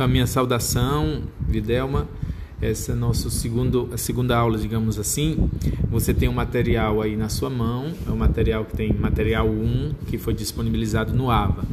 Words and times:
Então, 0.00 0.08
a 0.08 0.12
minha 0.12 0.26
saudação, 0.26 1.24
Videlma, 1.46 2.08
essa 2.58 2.92
é 2.92 2.94
nosso 2.94 3.30
segundo, 3.30 3.90
a 3.92 3.98
segunda 3.98 4.34
aula, 4.34 4.56
digamos 4.56 4.98
assim. 4.98 5.50
Você 5.90 6.14
tem 6.14 6.26
um 6.26 6.32
material 6.32 7.02
aí 7.02 7.18
na 7.18 7.28
sua 7.28 7.50
mão, 7.50 7.92
é 8.08 8.10
um 8.10 8.16
material 8.16 8.64
que 8.64 8.74
tem 8.74 8.94
material 8.94 9.46
1, 9.46 9.92
que 10.06 10.16
foi 10.16 10.32
disponibilizado 10.32 11.12
no 11.12 11.30
AVA. 11.30 11.64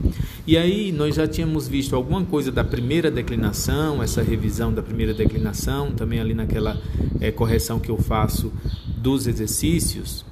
E 0.46 0.58
aí 0.58 0.92
nós 0.92 1.16
já 1.16 1.26
tínhamos 1.26 1.70
visto 1.70 1.96
alguma 1.96 2.22
coisa 2.26 2.52
da 2.52 2.66
primeira 2.66 3.10
declinação, 3.10 4.04
essa 4.04 4.22
revisão 4.22 4.74
da 4.74 4.84
primeira 4.84 5.14
declinação, 5.14 5.92
também 5.92 6.20
ali 6.20 6.34
naquela 6.34 6.78
é, 7.22 7.32
correção 7.32 7.80
que 7.80 7.90
eu 7.90 7.98
faço 7.98 8.52
dos 8.98 9.26
exercícios. 9.26 10.26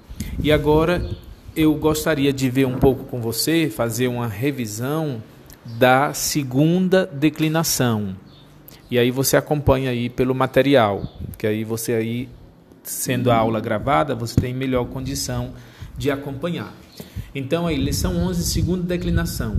E 0.44 0.52
agora 0.52 1.10
eu 1.56 1.74
gostaria 1.76 2.34
de 2.34 2.50
ver 2.50 2.68
um 2.68 2.78
pouco 2.78 3.06
com 3.06 3.22
você, 3.22 3.70
fazer 3.70 4.10
uma 4.10 4.28
revisão 4.28 5.24
da 5.66 6.14
segunda 6.14 7.06
declinação. 7.06 8.16
E 8.90 9.00
aí 9.00 9.10
você 9.10 9.36
acompanha 9.36 9.90
aí 9.90 10.10
pelo 10.10 10.36
material, 10.36 11.04
que 11.38 11.48
aí 11.48 11.64
você 11.64 11.94
aí 11.94 12.30
sendo 12.84 13.32
a 13.32 13.36
aula 13.36 13.60
gravada, 13.60 14.14
você 14.14 14.36
tem 14.36 14.54
melhor 14.54 14.86
condição 14.86 15.54
de 15.98 16.12
acompanhar. 16.12 16.74
Então 17.34 17.68
aí, 17.68 17.76
lição 17.76 18.16
11, 18.16 18.44
segunda 18.44 18.84
declinação. 18.84 19.58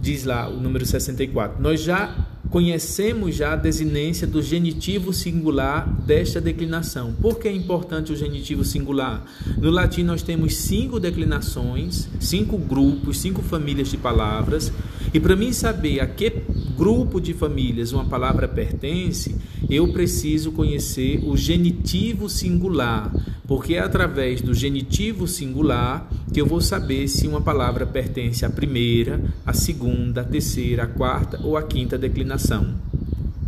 Diz 0.00 0.24
lá 0.24 0.48
o 0.48 0.56
número 0.58 0.86
64. 0.86 1.60
Nós 1.60 1.82
já 1.82 2.16
conhecemos 2.52 3.34
já 3.34 3.54
a 3.54 3.56
desinência 3.56 4.26
do 4.26 4.42
genitivo 4.42 5.10
singular 5.10 5.88
desta 6.06 6.38
declinação. 6.38 7.14
Por 7.14 7.38
que 7.38 7.48
é 7.48 7.52
importante 7.52 8.12
o 8.12 8.16
genitivo 8.16 8.62
singular? 8.62 9.24
No 9.56 9.70
latim 9.70 10.02
nós 10.02 10.22
temos 10.22 10.54
cinco 10.56 11.00
declinações, 11.00 12.10
cinco 12.20 12.58
grupos, 12.58 13.18
cinco 13.18 13.40
famílias 13.40 13.88
de 13.88 13.96
palavras, 13.96 14.70
e 15.14 15.18
para 15.18 15.34
mim 15.34 15.50
saber 15.50 16.00
a 16.00 16.06
que 16.06 16.42
grupo 16.76 17.22
de 17.22 17.32
famílias 17.32 17.90
uma 17.92 18.04
palavra 18.04 18.46
pertence, 18.46 19.34
eu 19.72 19.88
preciso 19.88 20.52
conhecer 20.52 21.20
o 21.24 21.36
genitivo 21.36 22.28
singular, 22.28 23.10
porque 23.46 23.74
é 23.74 23.80
através 23.80 24.42
do 24.42 24.52
genitivo 24.52 25.26
singular 25.26 26.08
que 26.32 26.40
eu 26.40 26.46
vou 26.46 26.60
saber 26.60 27.08
se 27.08 27.26
uma 27.26 27.40
palavra 27.40 27.86
pertence 27.86 28.44
à 28.44 28.50
primeira, 28.50 29.22
à 29.46 29.52
segunda, 29.52 30.20
à 30.20 30.24
terceira, 30.24 30.82
à 30.82 30.86
quarta 30.86 31.40
ou 31.42 31.56
à 31.56 31.62
quinta 31.62 31.96
declinação. 31.96 32.74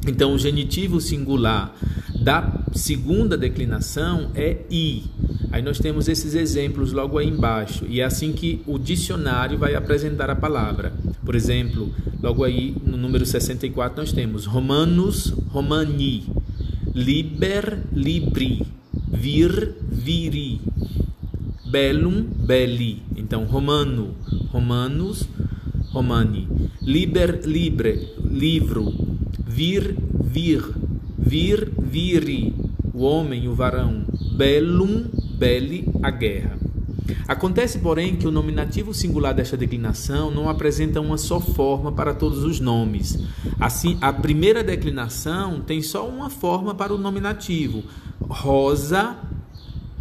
Então, 0.07 0.35
o 0.35 0.39
genitivo 0.39 1.01
singular 1.01 1.75
da 2.23 2.65
segunda 2.73 3.37
declinação 3.37 4.31
é 4.35 4.59
i. 4.71 5.05
Aí 5.55 5.63
nós 5.63 5.79
temos 5.79 6.09
esses 6.09 6.35
exemplos 6.35 6.91
logo 6.91 7.17
aí 7.17 7.29
embaixo, 7.29 7.87
e 7.89 8.01
é 8.01 8.05
assim 8.05 8.33
que 8.33 8.61
o 8.67 8.77
dicionário 8.77 9.57
vai 9.57 9.77
apresentar 9.77 10.29
a 10.29 10.35
palavra. 10.35 10.93
Por 11.25 11.37
exemplo, 11.37 11.95
logo 12.21 12.43
aí 12.43 12.75
no 12.85 12.97
número 12.97 13.25
64 13.25 13.97
nós 13.97 14.13
temos 14.13 14.47
Romanos, 14.47 15.33
Romani, 15.51 16.27
Liber, 16.93 17.85
Libri, 17.93 18.67
Vir, 19.07 19.77
Viri, 19.89 20.61
Bellum, 21.67 22.25
Belli. 22.25 23.01
Então, 23.17 23.45
Romano, 23.45 24.13
Romanos, 24.49 25.29
Romani, 25.93 26.49
Liber, 26.83 27.43
Libre, 27.45 28.09
livro, 28.29 28.93
Vir, 29.47 29.95
Vir, 30.21 30.65
Vir, 31.17 31.71
Viri, 31.81 32.53
o 32.93 33.05
homem, 33.05 33.47
o 33.47 33.55
varão, 33.55 34.03
Bellum, 34.37 35.05
Belli, 35.45 35.87
a 36.03 36.11
guerra. 36.11 36.57
Acontece, 37.29 37.79
porém, 37.81 38.17
que 38.17 38.27
o 38.27 38.31
nominativo 38.31 38.95
singular 38.95 39.35
desta 39.35 39.59
declinação 39.59 40.31
não 40.31 40.49
apresenta 40.49 41.03
uma 41.03 41.19
só 41.19 41.39
forma 41.39 41.93
para 41.93 42.15
todos 42.15 42.43
os 42.45 42.61
nomes. 42.61 43.19
Assim, 43.61 43.99
a 44.01 44.11
primeira 44.11 44.65
declinação 44.65 45.61
tem 45.61 45.83
só 45.83 46.09
uma 46.09 46.31
forma 46.31 46.75
para 46.75 46.95
o 46.95 46.99
nominativo: 46.99 47.85
rosa, 48.23 49.19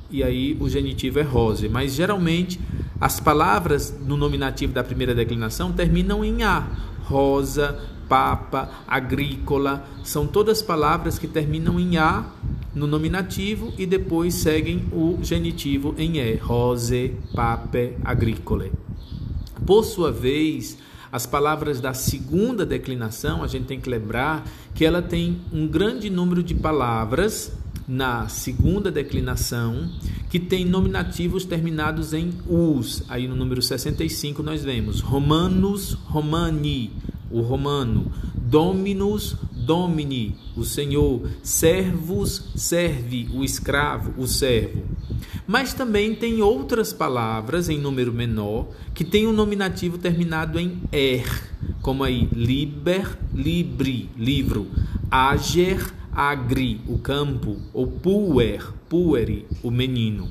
e 0.09 0.23
aí 0.23 0.55
o 0.61 0.69
genitivo 0.69 1.20
é 1.20 1.23
rose. 1.23 1.67
Mas 1.67 1.93
geralmente 1.93 2.58
as 3.02 3.20
palavras 3.20 3.93
no 3.99 4.15
nominativo 4.15 4.71
da 4.71 4.81
primeira 4.81 5.14
declinação 5.14 5.73
terminam 5.73 6.23
em 6.23 6.43
a. 6.43 6.65
Rosa, 7.04 7.77
papa, 8.08 8.70
agrícola, 8.87 9.86
são 10.05 10.25
todas 10.25 10.61
palavras 10.61 11.20
que 11.20 11.27
terminam 11.27 11.77
em 11.77 11.98
a 11.98 12.31
no 12.73 12.88
nominativo 12.88 13.73
e 13.78 13.86
depois 13.86 14.34
seguem 14.34 14.86
o 14.92 15.20
genitivo 15.22 15.94
em 15.98 16.17
E, 16.17 16.36
rose, 16.36 17.14
pape, 17.34 17.94
agricole. 18.04 18.72
Por 19.66 19.84
sua 19.84 20.11
vez, 20.11 20.78
as 21.11 21.26
palavras 21.26 21.80
da 21.80 21.94
segunda 21.94 22.66
declinação, 22.66 23.44
a 23.44 23.48
gente 23.48 23.66
tem 23.66 23.80
que 23.80 23.89
lembrar 23.89 24.48
que 24.73 24.84
ela 24.84 25.02
tem 25.02 25.42
um 25.54 25.67
grande 25.67 26.10
número 26.10 26.42
de 26.42 26.56
palavras 26.56 27.54
na 27.88 28.28
segunda 28.28 28.92
declinação 28.92 29.90
que 30.30 30.40
tem 30.40 30.66
nominativos 30.66 31.45
terminados 31.45 32.14
em 32.14 32.34
us. 32.48 33.04
Aí 33.08 33.28
no 33.28 33.36
número 33.36 33.61
65 33.61 34.42
nós 34.42 34.64
vemos 34.64 35.02
romanos, 35.02 35.94
romani, 36.05 36.92
o 37.33 37.42
romano, 37.42 38.11
dominus, 38.36 39.36
domini, 39.52 40.36
o 40.55 40.64
senhor, 40.64 41.27
servus, 41.42 42.52
serve, 42.55 43.27
o 43.33 43.44
escravo, 43.44 44.14
o 44.21 44.27
servo. 44.27 44.83
Mas 45.48 45.73
também 45.73 46.16
tem 46.16 46.42
outras 46.42 46.93
palavras 46.93 47.67
em 47.70 47.80
número 47.80 48.14
menor 48.14 48.67
que 48.93 49.04
tem 49.04 49.27
um 49.27 49.33
nominativo 49.33 49.98
terminado 49.98 50.60
em 50.60 50.82
er, 50.92 51.52
como 51.82 52.04
aí 52.04 52.30
liber, 52.32 53.17
libri, 53.33 54.10
livro, 54.16 54.67
ager, 55.10 55.93
agri, 56.11 56.80
o 56.88 56.98
campo, 56.98 57.58
ou 57.73 57.88
puer, 57.88 58.64
pueri, 58.88 59.45
o 59.61 59.72
menino. 59.72 60.30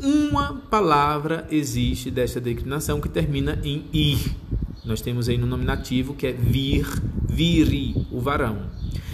Uma 0.00 0.54
palavra 0.54 1.46
existe 1.50 2.10
desta 2.10 2.40
declinação 2.40 3.00
que 3.00 3.08
termina 3.08 3.58
em 3.64 3.84
ir. 3.92 4.36
Nós 4.88 5.02
temos 5.02 5.28
aí 5.28 5.36
no 5.36 5.46
nominativo 5.46 6.14
que 6.14 6.26
é 6.26 6.32
vir, 6.32 6.86
viri, 7.28 7.94
o 8.10 8.20
varão. 8.20 8.70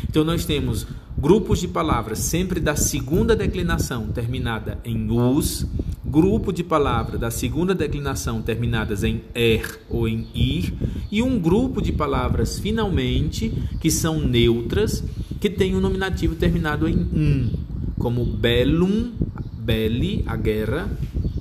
Então 0.08 0.22
nós 0.22 0.46
temos 0.46 0.86
grupos 1.18 1.58
de 1.58 1.66
palavras 1.66 2.20
sempre 2.20 2.60
da 2.60 2.76
segunda 2.76 3.34
declinação 3.34 4.06
terminada 4.06 4.78
em 4.84 5.10
us, 5.10 5.66
grupo 6.06 6.52
de 6.52 6.62
palavras 6.62 7.20
da 7.20 7.28
segunda 7.28 7.74
declinação 7.74 8.40
terminadas 8.40 9.02
em 9.02 9.22
er 9.34 9.80
ou 9.90 10.06
em 10.06 10.28
ir, 10.32 10.72
e 11.10 11.20
um 11.20 11.40
grupo 11.40 11.82
de 11.82 11.90
palavras 11.90 12.56
finalmente 12.56 13.52
que 13.80 13.90
são 13.90 14.20
neutras, 14.20 15.02
que 15.40 15.50
tem 15.50 15.74
um 15.74 15.80
nominativo 15.80 16.36
terminado 16.36 16.88
em 16.88 16.94
um, 16.94 17.50
como 17.98 18.24
bellum, 18.24 19.10
belli, 19.58 20.22
a 20.24 20.36
guerra, 20.36 20.88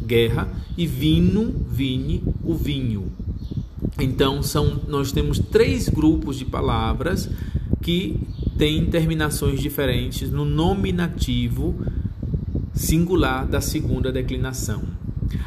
guerra, 0.08 0.48
e 0.76 0.88
vino, 0.88 1.54
vine, 1.70 2.24
o 2.44 2.56
vinho. 2.56 3.12
Então, 4.00 4.42
são, 4.42 4.82
nós 4.88 5.12
temos 5.12 5.40
três 5.40 5.88
grupos 5.88 6.38
de 6.38 6.46
palavras 6.46 7.30
que 7.82 8.20
têm 8.58 8.86
terminações 8.86 9.60
diferentes 9.60 10.32
no 10.32 10.46
nominativo 10.46 11.76
singular 12.74 13.46
da 13.46 13.62
segunda 13.62 14.12
declinação. 14.12 14.82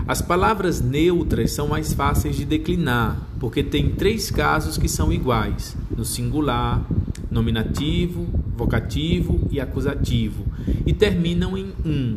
As 0.07 0.23
palavras 0.23 0.81
neutras 0.81 1.53
são 1.53 1.69
mais 1.69 1.93
fáceis 1.93 2.37
de 2.37 2.45
declinar, 2.45 3.21
porque 3.41 3.63
tem 3.63 3.91
três 3.91 4.31
casos 4.31 4.79
que 4.79 4.89
são 4.89 5.13
iguais: 5.13 5.77
no 5.97 6.05
singular, 6.05 6.87
nominativo, 7.31 8.27
vocativo 8.57 9.49
e 9.51 9.61
acusativo, 9.61 10.45
e 10.85 10.93
terminam 10.93 11.57
em 11.57 11.73
um. 11.85 12.17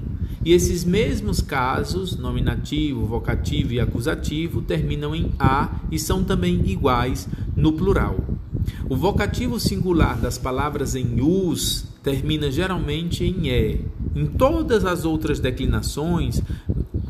E 0.50 0.52
esses 0.52 0.84
mesmos 0.84 1.42
casos, 1.42 2.18
nominativo, 2.18 3.06
vocativo 3.06 3.72
e 3.72 3.80
acusativo, 3.80 4.64
terminam 4.64 5.14
em 5.14 5.32
a 5.38 5.80
e 5.92 6.00
são 6.00 6.24
também 6.24 6.60
iguais 6.66 7.30
no 7.56 7.74
plural. 7.74 8.18
O 8.90 8.96
vocativo 8.96 9.60
singular 9.60 10.18
das 10.20 10.40
palavras 10.40 10.96
em 10.96 11.22
us 11.22 11.86
termina 12.02 12.50
geralmente 12.50 13.24
em 13.24 13.48
e. 13.48 13.86
Em 14.16 14.26
todas 14.26 14.86
as 14.86 15.06
outras 15.06 15.40
declinações, 15.40 16.42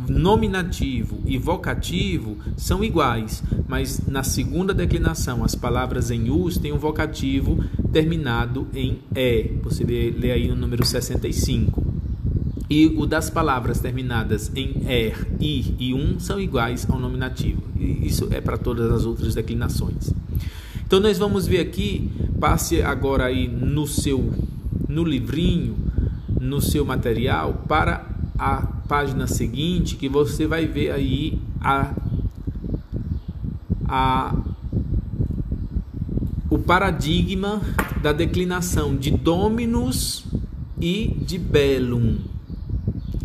nominativo 0.09 1.21
e 1.25 1.37
vocativo 1.37 2.35
são 2.57 2.83
iguais, 2.83 3.41
mas 3.69 4.01
na 4.05 4.21
segunda 4.21 4.73
declinação, 4.73 5.45
as 5.45 5.55
palavras 5.55 6.11
em 6.11 6.29
us 6.29 6.57
têm 6.57 6.73
um 6.73 6.77
vocativo 6.77 7.63
terminado 7.93 8.67
em 8.73 8.99
e. 9.15 9.53
Você 9.63 9.85
lê 9.85 10.29
aí 10.33 10.49
no 10.49 10.57
número 10.57 10.85
65. 10.85 11.88
E 12.69 12.85
o 12.85 13.07
das 13.07 13.31
palavras 13.31 13.79
terminadas 13.79 14.51
em 14.55 14.83
er, 14.85 15.27
ir 15.39 15.75
e 15.79 15.93
um 15.93 16.19
são 16.19 16.39
iguais 16.39 16.85
ao 16.87 16.99
nominativo. 16.99 17.63
E 17.75 18.05
isso 18.05 18.27
é 18.31 18.39
para 18.39 18.57
todas 18.57 18.91
as 18.91 19.05
outras 19.05 19.33
declinações. 19.33 20.13
Então 20.85 20.99
nós 20.99 21.17
vamos 21.17 21.47
ver 21.47 21.59
aqui, 21.59 22.11
passe 22.39 22.81
agora 22.81 23.25
aí 23.25 23.47
no 23.47 23.87
seu 23.87 24.33
no 24.87 25.03
livrinho, 25.03 25.77
no 26.39 26.61
seu 26.61 26.83
material 26.83 27.65
para 27.67 28.07
a 28.37 28.61
página 28.87 29.27
seguinte 29.27 29.95
que 29.95 30.09
você 30.09 30.47
vai 30.47 30.65
ver 30.65 30.91
aí 30.91 31.39
a 31.61 31.93
a 33.87 34.35
o 36.49 36.57
paradigma 36.57 37.61
da 38.01 38.11
declinação 38.11 38.95
de 38.95 39.11
dominus 39.11 40.25
e 40.81 41.15
de 41.21 41.37
bellum. 41.37 42.17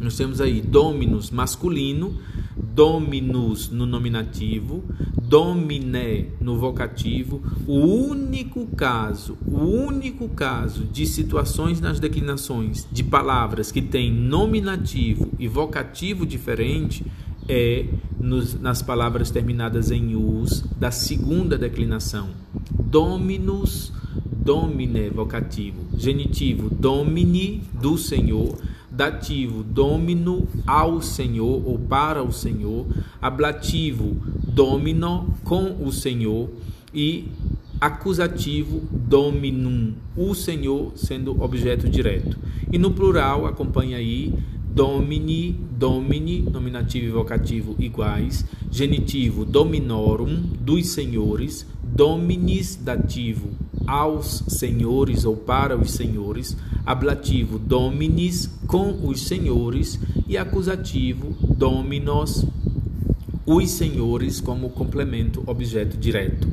Nós 0.04 0.18
temos 0.18 0.38
aí 0.38 0.60
dominus 0.60 1.30
masculino, 1.30 2.14
dominus 2.54 3.70
no 3.70 3.86
nominativo, 3.86 4.84
domine 5.16 6.28
no 6.38 6.58
vocativo. 6.58 7.40
O 7.66 7.78
único 7.78 8.66
caso, 8.76 9.38
o 9.46 9.60
único 9.60 10.28
caso 10.28 10.84
de 10.84 11.06
situações 11.06 11.80
nas 11.80 11.98
declinações 11.98 12.86
de 12.92 13.02
palavras 13.02 13.72
que 13.72 13.80
têm 13.80 14.12
nominativo 14.12 15.30
e 15.38 15.48
vocativo 15.48 16.26
diferente 16.26 17.02
é 17.48 17.86
nos, 18.20 18.60
nas 18.60 18.82
palavras 18.82 19.30
terminadas 19.30 19.90
em 19.90 20.14
us 20.14 20.62
da 20.78 20.90
segunda 20.90 21.56
declinação. 21.56 22.28
Dominus, 22.70 23.90
domine, 24.30 25.08
vocativo. 25.08 25.78
Genitivo, 25.96 26.68
domini, 26.68 27.62
do 27.80 27.96
Senhor 27.96 28.54
dativo 28.94 29.64
domino 29.64 30.46
ao 30.66 31.02
Senhor 31.02 31.66
ou 31.66 31.78
para 31.78 32.22
o 32.22 32.32
Senhor, 32.32 32.86
ablativo 33.20 34.16
domino 34.46 35.34
com 35.42 35.84
o 35.84 35.92
Senhor 35.92 36.48
e 36.92 37.28
acusativo 37.80 38.82
dominum, 38.90 39.94
o 40.16 40.32
Senhor 40.34 40.92
sendo 40.94 41.42
objeto 41.42 41.88
direto. 41.88 42.38
E 42.72 42.78
no 42.78 42.92
plural 42.92 43.46
acompanha 43.46 43.96
aí 43.96 44.32
domini, 44.74 45.60
domini, 45.72 46.42
nominativo 46.42 47.06
e 47.06 47.10
vocativo 47.10 47.76
iguais, 47.78 48.44
genitivo 48.70 49.44
dominorum, 49.44 50.42
dos 50.60 50.88
senhores, 50.88 51.66
dominis 51.82 52.76
dativo, 52.76 53.50
aos 53.86 54.42
senhores 54.48 55.24
ou 55.24 55.36
para 55.36 55.76
os 55.76 55.92
senhores, 55.92 56.56
ablativo 56.84 57.58
dominis 57.58 58.50
com 58.66 59.06
os 59.06 59.22
senhores 59.22 59.98
e 60.26 60.36
acusativo 60.36 61.34
dominos 61.56 62.44
os 63.46 63.70
senhores 63.70 64.40
como 64.40 64.70
complemento 64.70 65.42
objeto 65.46 65.96
direto. 65.96 66.48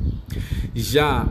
Já 0.74 1.26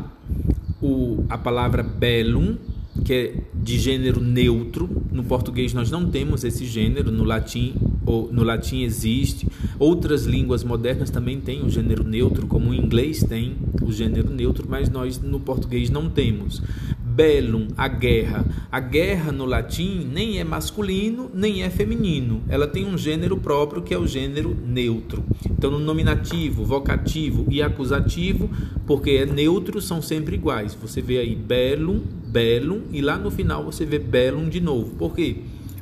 o, 0.82 1.24
a 1.30 1.38
palavra 1.38 1.84
bellum, 1.84 2.58
que 3.06 3.14
é 3.14 3.36
de 3.54 3.80
gênero 3.80 4.20
neutro, 4.20 4.90
no 5.12 5.24
português 5.24 5.74
nós 5.74 5.92
não 5.92 6.10
temos 6.10 6.44
esse 6.44 6.66
gênero, 6.66 7.12
no 7.12 7.24
latim 7.24 7.76
ou 8.06 8.32
no 8.32 8.44
latim 8.44 8.82
existe. 8.82 9.48
Outras 9.78 10.26
línguas 10.26 10.64
modernas 10.64 11.10
também 11.10 11.40
têm 11.40 11.64
o 11.64 11.70
gênero 11.70 12.04
neutro, 12.04 12.48
como 12.48 12.70
o 12.70 12.74
inglês 12.74 13.24
tem 13.24 13.56
o 13.82 13.92
gênero 13.92 14.30
neutro, 14.30 14.66
mas 14.70 14.90
nós 14.90 15.20
no 15.20 15.40
português 15.40 15.90
não 15.90 16.10
temos. 16.10 16.62
Bellum, 17.00 17.68
a 17.76 17.88
guerra. 17.88 18.46
A 18.72 18.80
guerra 18.80 19.32
no 19.32 19.44
latim 19.44 20.08
nem 20.12 20.40
é 20.40 20.44
masculino 20.46 21.30
nem 21.34 21.62
é 21.62 21.70
feminino. 21.70 22.42
Ela 22.48 22.68
tem 22.68 22.86
um 22.86 22.98
gênero 22.98 23.38
próprio 23.38 23.82
que 23.82 23.94
é 23.94 23.98
o 23.98 24.08
gênero 24.08 24.56
neutro. 24.66 25.24
Então, 25.50 25.70
no 25.70 25.80
nominativo, 25.80 26.64
vocativo 26.64 27.46
e 27.50 27.62
acusativo, 27.62 28.50
porque 28.88 29.12
é 29.12 29.26
neutro, 29.26 29.82
são 29.82 30.02
sempre 30.02 30.36
iguais. 30.36 30.74
Você 30.82 31.02
vê 31.02 31.20
aí 31.20 31.36
bellum, 31.36 32.02
bellum 32.28 32.82
e 32.92 33.02
lá 33.02 33.18
no 33.18 33.30
final 33.30 33.66
você 33.66 33.86
vê 33.86 34.00
bellum 34.00 34.48
de 34.48 34.62
novo. 34.62 34.96
Por 34.96 35.14
quê? 35.14 35.38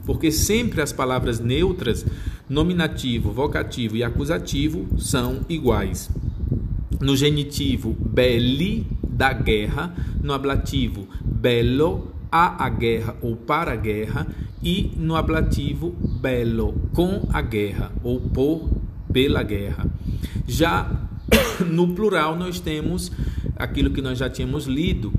Porque 0.10 0.32
sempre 0.32 0.82
as 0.82 0.92
palavras 0.92 1.40
neutras, 1.40 2.04
nominativo, 2.50 3.32
vocativo 3.32 3.96
e 3.96 4.04
acusativo, 4.04 4.88
são 4.98 5.42
iguais. 5.48 6.10
No 7.00 7.16
genitivo, 7.16 7.94
belli, 7.94 8.88
da 9.08 9.32
guerra, 9.32 9.94
no 10.24 10.34
ablativo, 10.34 11.08
bello, 11.24 12.12
a 12.32 12.66
a 12.66 12.70
guerra 12.70 13.18
ou 13.22 13.36
para 13.36 13.74
a 13.74 13.76
guerra, 13.76 14.26
e 14.64 14.94
no 14.98 15.16
ablativo, 15.16 15.92
bello, 16.20 16.74
com 16.92 17.28
a 17.32 17.44
guerra 17.44 17.92
ou 18.04 18.20
por, 18.20 18.68
pela 19.14 19.44
guerra. 19.44 19.86
Já 20.48 21.08
no 21.70 21.94
plural, 21.94 22.36
nós 22.36 22.60
temos 22.60 23.12
aquilo 23.56 23.92
que 23.92 24.02
nós 24.02 24.18
já 24.18 24.28
tínhamos 24.28 24.66
lido, 24.66 25.14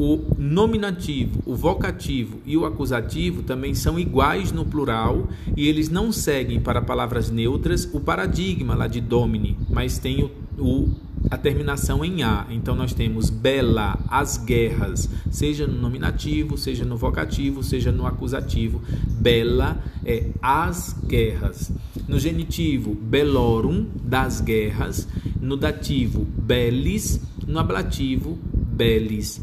o 0.00 0.34
nominativo, 0.38 1.42
o 1.44 1.54
vocativo 1.54 2.40
e 2.46 2.56
o 2.56 2.64
acusativo 2.64 3.42
também 3.42 3.74
são 3.74 4.00
iguais 4.00 4.50
no 4.50 4.64
plural 4.64 5.28
e 5.54 5.68
eles 5.68 5.90
não 5.90 6.10
seguem 6.10 6.58
para 6.58 6.80
palavras 6.80 7.28
neutras 7.28 7.86
o 7.92 8.00
paradigma 8.00 8.74
lá 8.74 8.86
de 8.86 8.98
domini, 8.98 9.58
mas 9.68 9.98
tem 9.98 10.24
o, 10.24 10.30
o 10.58 10.88
a 11.30 11.36
terminação 11.36 12.02
em 12.02 12.22
a. 12.22 12.46
Então 12.48 12.74
nós 12.74 12.94
temos 12.94 13.28
bela, 13.28 13.98
as 14.08 14.38
guerras, 14.38 15.06
seja 15.30 15.66
no 15.66 15.78
nominativo, 15.78 16.56
seja 16.56 16.86
no 16.86 16.96
vocativo, 16.96 17.62
seja 17.62 17.92
no 17.92 18.06
acusativo. 18.06 18.80
Bela 19.06 19.84
é 20.02 20.30
as 20.40 20.96
guerras. 21.06 21.70
No 22.08 22.18
genitivo, 22.18 22.94
belorum, 22.94 23.84
das 24.02 24.40
guerras. 24.40 25.06
No 25.38 25.58
dativo, 25.58 26.24
belis. 26.24 27.20
No 27.46 27.58
ablativo, 27.58 28.38
belis 28.54 29.42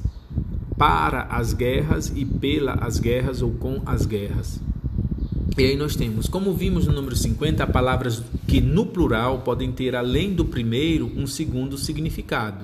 para 0.77 1.23
as 1.23 1.53
guerras 1.53 2.11
e 2.15 2.23
pela 2.23 2.73
as 2.73 2.99
guerras 2.99 3.41
ou 3.41 3.51
com 3.51 3.81
as 3.85 4.05
guerras. 4.05 4.59
E 5.57 5.63
aí 5.63 5.75
nós 5.75 5.95
temos, 5.95 6.27
como 6.27 6.53
vimos 6.53 6.85
no 6.85 6.93
número 6.93 7.15
50, 7.15 7.65
palavras 7.67 8.21
que 8.47 8.61
no 8.61 8.85
plural 8.85 9.39
podem 9.39 9.71
ter, 9.71 9.95
além 9.95 10.33
do 10.33 10.45
primeiro, 10.45 11.11
um 11.17 11.25
segundo 11.25 11.79
significado. 11.79 12.63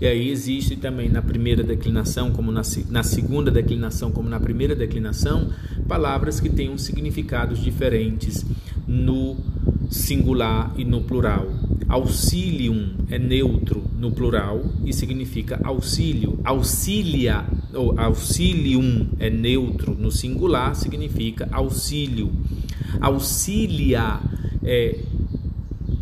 E 0.00 0.06
aí 0.06 0.30
existe 0.30 0.74
também 0.76 1.10
na 1.10 1.20
primeira 1.20 1.62
declinação, 1.62 2.30
como 2.30 2.50
na, 2.50 2.62
na 2.88 3.02
segunda 3.02 3.50
declinação, 3.50 4.10
como 4.10 4.26
na 4.26 4.40
primeira 4.40 4.74
declinação, 4.74 5.50
palavras 5.86 6.40
que 6.40 6.48
tenham 6.48 6.78
significados 6.78 7.58
diferentes 7.62 8.46
no 8.88 9.36
singular 9.90 10.72
e 10.78 10.84
no 10.86 11.02
plural. 11.02 11.46
Auxilium 11.90 12.94
é 13.10 13.18
neutro 13.18 13.82
no 13.98 14.12
plural 14.12 14.64
e 14.84 14.92
significa 14.92 15.60
auxílio. 15.64 16.38
Auxilia 16.44 17.44
ou 17.74 17.98
auxilium 17.98 19.08
é 19.18 19.28
neutro 19.28 19.96
no 19.98 20.12
singular, 20.12 20.76
significa 20.76 21.48
auxílio. 21.50 22.30
Auxilia 23.00 24.20
é 24.62 25.00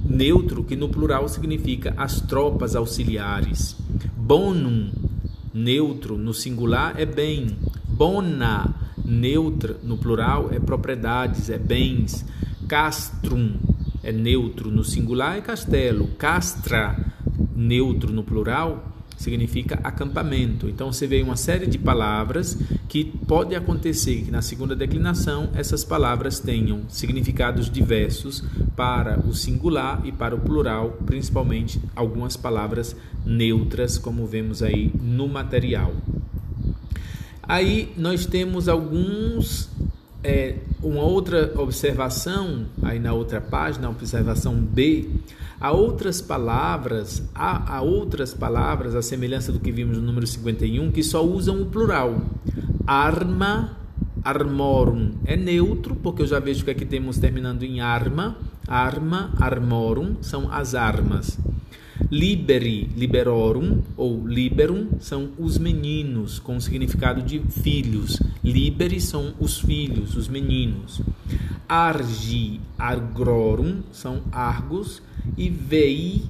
neutro 0.05 0.62
que 0.62 0.76
no 0.76 0.90
plural 0.90 1.26
significa 1.26 1.94
as 1.96 2.20
tropas 2.20 2.76
auxiliares. 2.76 3.75
Bonum 4.14 4.90
neutro 5.55 6.19
no 6.19 6.35
singular 6.35 7.00
é 7.00 7.06
bem. 7.06 7.57
Bona 7.88 8.75
neutra 9.02 9.78
no 9.83 9.97
plural 9.97 10.50
é 10.52 10.61
propriedades, 10.61 11.49
é 11.49 11.57
bens. 11.57 12.26
Castrum 12.68 13.54
é 14.09 14.12
neutro 14.12 14.71
no 14.71 14.83
singular 14.83 15.37
é 15.37 15.41
castelo. 15.43 16.09
Castra, 16.19 16.97
neutro 17.55 18.11
no 18.11 18.25
plural, 18.25 18.97
significa 19.19 19.79
acampamento. 19.85 20.67
Então 20.67 20.91
você 20.91 21.07
vê 21.07 21.21
uma 21.21 21.37
série 21.37 21.67
de 21.67 21.77
palavras 21.77 22.59
que 22.88 23.05
pode 23.05 23.55
acontecer 23.55 24.23
que 24.23 24.31
na 24.31 24.41
segunda 24.41 24.75
declinação 24.75 25.50
essas 25.55 25.85
palavras 25.85 26.41
tenham 26.41 26.83
significados 26.88 27.69
diversos 27.71 28.43
para 28.75 29.21
o 29.27 29.35
singular 29.35 30.00
e 30.05 30.12
para 30.12 30.35
o 30.35 30.41
plural, 30.41 30.99
principalmente 31.05 31.79
algumas 31.95 32.37
palavras 32.37 32.97
neutras, 33.27 33.99
como 33.99 34.27
vemos 34.27 34.62
aí 34.62 34.91
no 35.03 35.29
material. 35.29 35.93
Aí 37.43 37.93
nós 37.97 38.25
temos 38.25 38.69
alguns 38.69 39.71
é, 40.22 40.56
uma 40.82 41.02
outra 41.02 41.52
observação, 41.56 42.66
aí 42.82 42.98
na 42.98 43.12
outra 43.12 43.40
página, 43.40 43.88
observação 43.88 44.54
B, 44.54 45.08
há 45.60 45.72
outras 45.72 46.20
palavras, 46.20 47.22
há, 47.34 47.76
há 47.76 47.82
outras 47.82 48.34
palavras, 48.34 48.94
a 48.94 49.02
semelhança 49.02 49.52
do 49.52 49.60
que 49.60 49.70
vimos 49.70 49.96
no 49.96 50.02
número 50.02 50.26
51, 50.26 50.90
que 50.90 51.02
só 51.02 51.25
usam 51.25 51.62
o 51.62 51.66
plural. 51.66 52.20
Arma, 52.87 53.76
armorum 54.25 55.12
é 55.25 55.37
neutro, 55.37 55.94
porque 55.94 56.22
eu 56.22 56.26
já 56.26 56.38
vejo 56.38 56.64
que 56.64 56.70
aqui 56.70 56.84
temos 56.84 57.18
terminando 57.18 57.62
em 57.62 57.80
arma, 57.80 58.37
arma, 58.66 59.32
armorum 59.38 60.16
são 60.20 60.52
as 60.52 60.75
armas. 60.75 61.38
Liberi, 62.11 62.88
liberorum 62.97 63.83
ou 63.95 64.27
liberum 64.27 64.88
são 64.99 65.31
os 65.38 65.59
meninos, 65.59 66.38
com 66.38 66.57
o 66.57 66.61
significado 66.61 67.21
de 67.21 67.38
filhos. 67.62 68.19
Liberi 68.43 68.99
são 68.99 69.35
os 69.38 69.61
filhos, 69.61 70.17
os 70.17 70.27
meninos. 70.27 71.03
Argi, 71.69 72.61
argrorum 72.79 73.83
são 73.93 74.23
argos. 74.33 75.03
E 75.37 75.50
vei, 75.50 76.23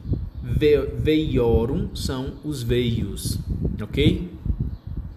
ve, 0.42 0.80
veiorum 0.98 1.94
são 1.94 2.32
os 2.42 2.60
veios. 2.60 3.38
Ok? 3.80 4.28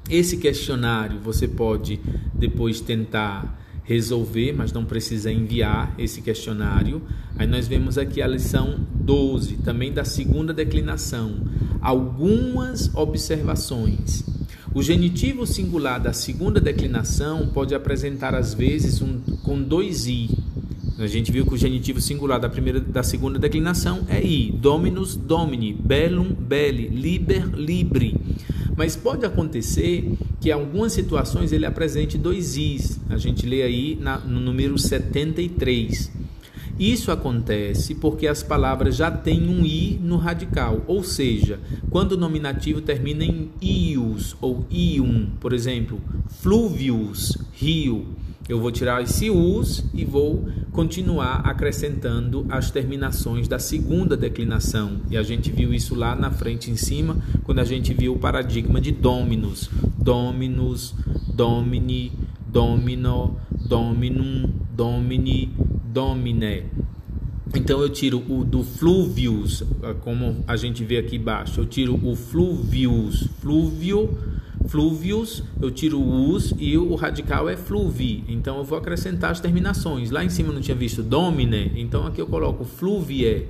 Esse 0.08 0.38
questionário 0.38 1.20
você 1.20 1.48
pode 1.48 2.00
depois 2.36 2.80
tentar 2.82 3.61
resolver, 3.92 4.54
mas 4.54 4.72
não 4.72 4.86
precisa 4.86 5.32
enviar 5.32 5.94
esse 5.98 6.22
questionário. 6.22 7.02
Aí 7.38 7.46
nós 7.46 7.68
vemos 7.68 7.98
aqui 7.98 8.22
a 8.22 8.28
lição 8.28 8.80
12, 8.94 9.58
também 9.58 9.92
da 9.92 10.04
segunda 10.04 10.54
declinação. 10.54 11.36
algumas 11.82 12.94
observações. 12.94 14.24
O 14.74 14.84
genitivo 14.84 15.48
singular 15.48 16.00
da 16.00 16.14
segunda 16.14 16.62
declinação 16.62 17.48
pode 17.48 17.74
apresentar 17.74 18.36
às 18.36 18.54
vezes 18.54 19.02
um, 19.02 19.20
com 19.44 19.62
dois 19.62 20.06
i. 20.08 20.30
A 21.00 21.08
gente 21.08 21.32
viu 21.32 21.46
que 21.46 21.56
o 21.56 21.58
genitivo 21.58 22.00
singular 22.00 22.40
da 22.40 22.48
primeira 22.48 22.80
da 22.80 23.02
segunda 23.02 23.40
declinação 23.40 24.06
é 24.08 24.24
i, 24.24 24.52
dominus 24.52 25.16
domini, 25.16 25.74
bellum 25.74 26.32
belli, 26.34 26.88
liber 26.88 27.48
libri. 27.48 28.16
Mas 28.82 28.96
pode 28.96 29.24
acontecer 29.24 30.12
que 30.40 30.50
em 30.50 30.54
algumas 30.54 30.92
situações 30.92 31.52
ele 31.52 31.68
apresente 31.68 32.18
dois 32.18 32.58
i's. 32.58 33.00
A 33.12 33.18
gente 33.18 33.46
lê 33.46 33.62
aí 33.62 33.96
na, 34.02 34.18
no 34.18 34.40
número 34.40 34.76
73. 34.76 36.12
Isso 36.80 37.12
acontece 37.12 37.94
porque 37.94 38.26
as 38.26 38.42
palavras 38.42 38.96
já 38.96 39.12
têm 39.12 39.48
um 39.48 39.64
i 39.64 40.00
no 40.02 40.18
radical, 40.18 40.82
ou 40.88 41.04
seja, 41.04 41.60
quando 41.92 42.14
o 42.14 42.18
nominativo 42.18 42.82
termina 42.82 43.24
em 43.24 43.52
ius 43.62 44.36
ou 44.42 44.66
ium, 44.72 45.28
por 45.40 45.54
exemplo, 45.54 46.02
fluvius, 46.40 47.38
rio, 47.54 48.08
eu 48.52 48.60
vou 48.60 48.70
tirar 48.70 49.02
esse 49.02 49.30
us 49.30 49.82
e 49.94 50.04
vou 50.04 50.46
continuar 50.74 51.36
acrescentando 51.46 52.46
as 52.50 52.70
terminações 52.70 53.48
da 53.48 53.58
segunda 53.58 54.18
declinação. 54.18 55.00
E 55.10 55.16
a 55.16 55.24
gente 55.24 55.50
viu 55.50 55.74
isso 55.74 55.96
lá 55.96 56.18
na 56.18 56.32
frente 56.32 56.70
em 56.70 56.76
cima, 56.76 57.16
quando 57.46 57.60
a 57.60 57.64
gente 57.64 57.94
viu 57.94 58.14
o 58.14 58.20
paradigma 58.20 58.82
de 58.82 58.92
dominus, 58.92 59.70
dominus, 59.98 60.94
domini, 61.34 62.12
domino, 62.46 63.38
dominum, 63.70 64.50
domini, 64.76 65.50
domine. 65.86 66.66
Então 67.56 67.80
eu 67.80 67.88
tiro 67.90 68.22
o 68.28 68.44
do 68.44 68.66
fluvius, 68.66 69.64
como 70.02 70.44
a 70.46 70.58
gente 70.58 70.84
vê 70.84 70.98
aqui 70.98 71.16
embaixo. 71.16 71.62
Eu 71.62 71.66
tiro 71.66 71.98
o 72.06 72.18
fluvius, 72.18 73.30
fluvio, 73.40 74.10
fluvius, 74.68 75.44
eu 75.62 75.72
tiro 75.72 76.00
o 76.00 76.30
us 76.30 76.54
e 76.58 76.78
o 76.78 76.96
radical 76.96 77.50
é 77.50 77.58
fluvi. 77.58 78.24
Então 78.28 78.58
eu 78.58 78.64
vou 78.64 78.78
acrescentar 78.78 79.32
as 79.32 79.40
terminações. 79.40 80.12
Lá 80.12 80.24
em 80.24 80.30
cima 80.30 80.50
eu 80.50 80.54
não 80.54 80.62
tinha 80.62 80.76
visto 80.76 81.04
domine, 81.04 81.72
então 81.76 82.06
aqui 82.06 82.22
eu 82.22 82.28
coloco 82.28 82.64
fluvie. 82.64 83.48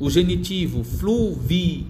O 0.00 0.08
genitivo 0.08 0.84
fluvii 0.84 1.86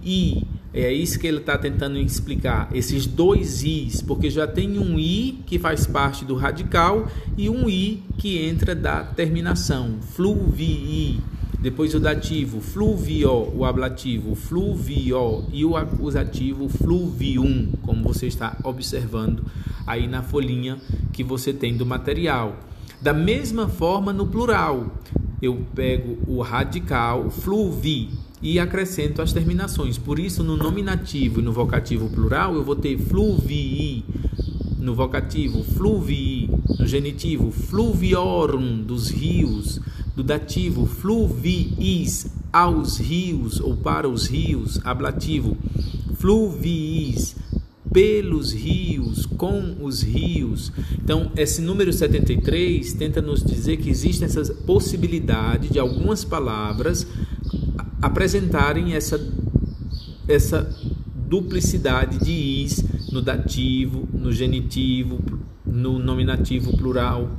é 0.73 0.93
isso 0.93 1.19
que 1.19 1.25
ele 1.25 1.37
está 1.37 1.57
tentando 1.57 1.97
explicar, 1.97 2.69
esses 2.73 3.07
dois 3.07 3.63
i's, 3.63 4.01
porque 4.01 4.29
já 4.29 4.45
tem 4.45 4.77
um 4.77 4.99
i 4.99 5.39
que 5.45 5.57
faz 5.57 5.87
parte 5.87 6.23
do 6.23 6.35
radical 6.35 7.07
e 7.35 7.49
um 7.49 7.67
i 7.67 8.03
que 8.17 8.37
entra 8.37 8.75
da 8.75 9.03
terminação, 9.03 9.95
fluvii. 10.13 11.19
Depois 11.59 11.93
o 11.93 11.99
dativo, 11.99 12.61
fluvio, 12.61 13.51
o 13.53 13.65
ablativo, 13.65 14.35
fluvio 14.35 15.43
e 15.51 15.65
o 15.65 15.75
acusativo, 15.75 16.69
fluvium, 16.69 17.69
como 17.81 18.03
você 18.03 18.27
está 18.27 18.55
observando 18.63 19.43
aí 19.85 20.07
na 20.07 20.21
folhinha 20.21 20.77
que 21.11 21.23
você 21.23 21.51
tem 21.51 21.75
do 21.75 21.85
material. 21.85 22.55
Da 23.01 23.11
mesma 23.11 23.67
forma 23.67 24.13
no 24.13 24.27
plural, 24.27 24.87
eu 25.41 25.65
pego 25.73 26.17
o 26.27 26.41
radical, 26.41 27.29
fluvi, 27.29 28.11
e 28.41 28.59
acrescento 28.59 29.21
as 29.21 29.33
terminações. 29.33 29.97
Por 29.97 30.19
isso, 30.19 30.43
no 30.43 30.55
nominativo 30.55 31.39
e 31.39 31.43
no 31.43 31.51
vocativo 31.51 32.09
plural, 32.09 32.55
eu 32.55 32.63
vou 32.63 32.75
ter 32.75 32.97
fluvii, 32.97 34.03
no 34.77 34.95
vocativo 34.95 35.63
fluvii, 35.63 36.49
no 36.79 36.87
genitivo 36.87 37.51
fluviorum, 37.51 38.81
dos 38.81 39.09
rios, 39.09 39.79
do 40.15 40.23
dativo 40.23 40.85
fluviis, 40.85 42.27
aos 42.51 42.97
rios 42.97 43.59
ou 43.59 43.75
para 43.75 44.07
os 44.07 44.27
rios, 44.27 44.79
ablativo 44.83 45.57
fluviis, 46.15 47.35
pelos 47.91 48.53
rios, 48.53 49.25
com 49.25 49.75
os 49.81 50.01
rios. 50.01 50.71
Então, 50.93 51.31
esse 51.35 51.61
número 51.61 51.91
73 51.91 52.93
tenta 52.93 53.21
nos 53.21 53.43
dizer 53.43 53.77
que 53.77 53.89
existe 53.89 54.23
essa 54.23 54.53
possibilidade 54.53 55.69
de 55.69 55.79
algumas 55.79 56.23
palavras 56.23 57.05
apresentarem 58.01 58.93
essa, 58.93 59.19
essa 60.27 60.75
duplicidade 61.29 62.17
de 62.19 62.31
is 62.63 62.83
no 63.11 63.21
dativo, 63.21 64.07
no 64.13 64.31
genitivo, 64.31 65.19
no 65.65 65.99
nominativo 65.99 66.75
plural. 66.75 67.29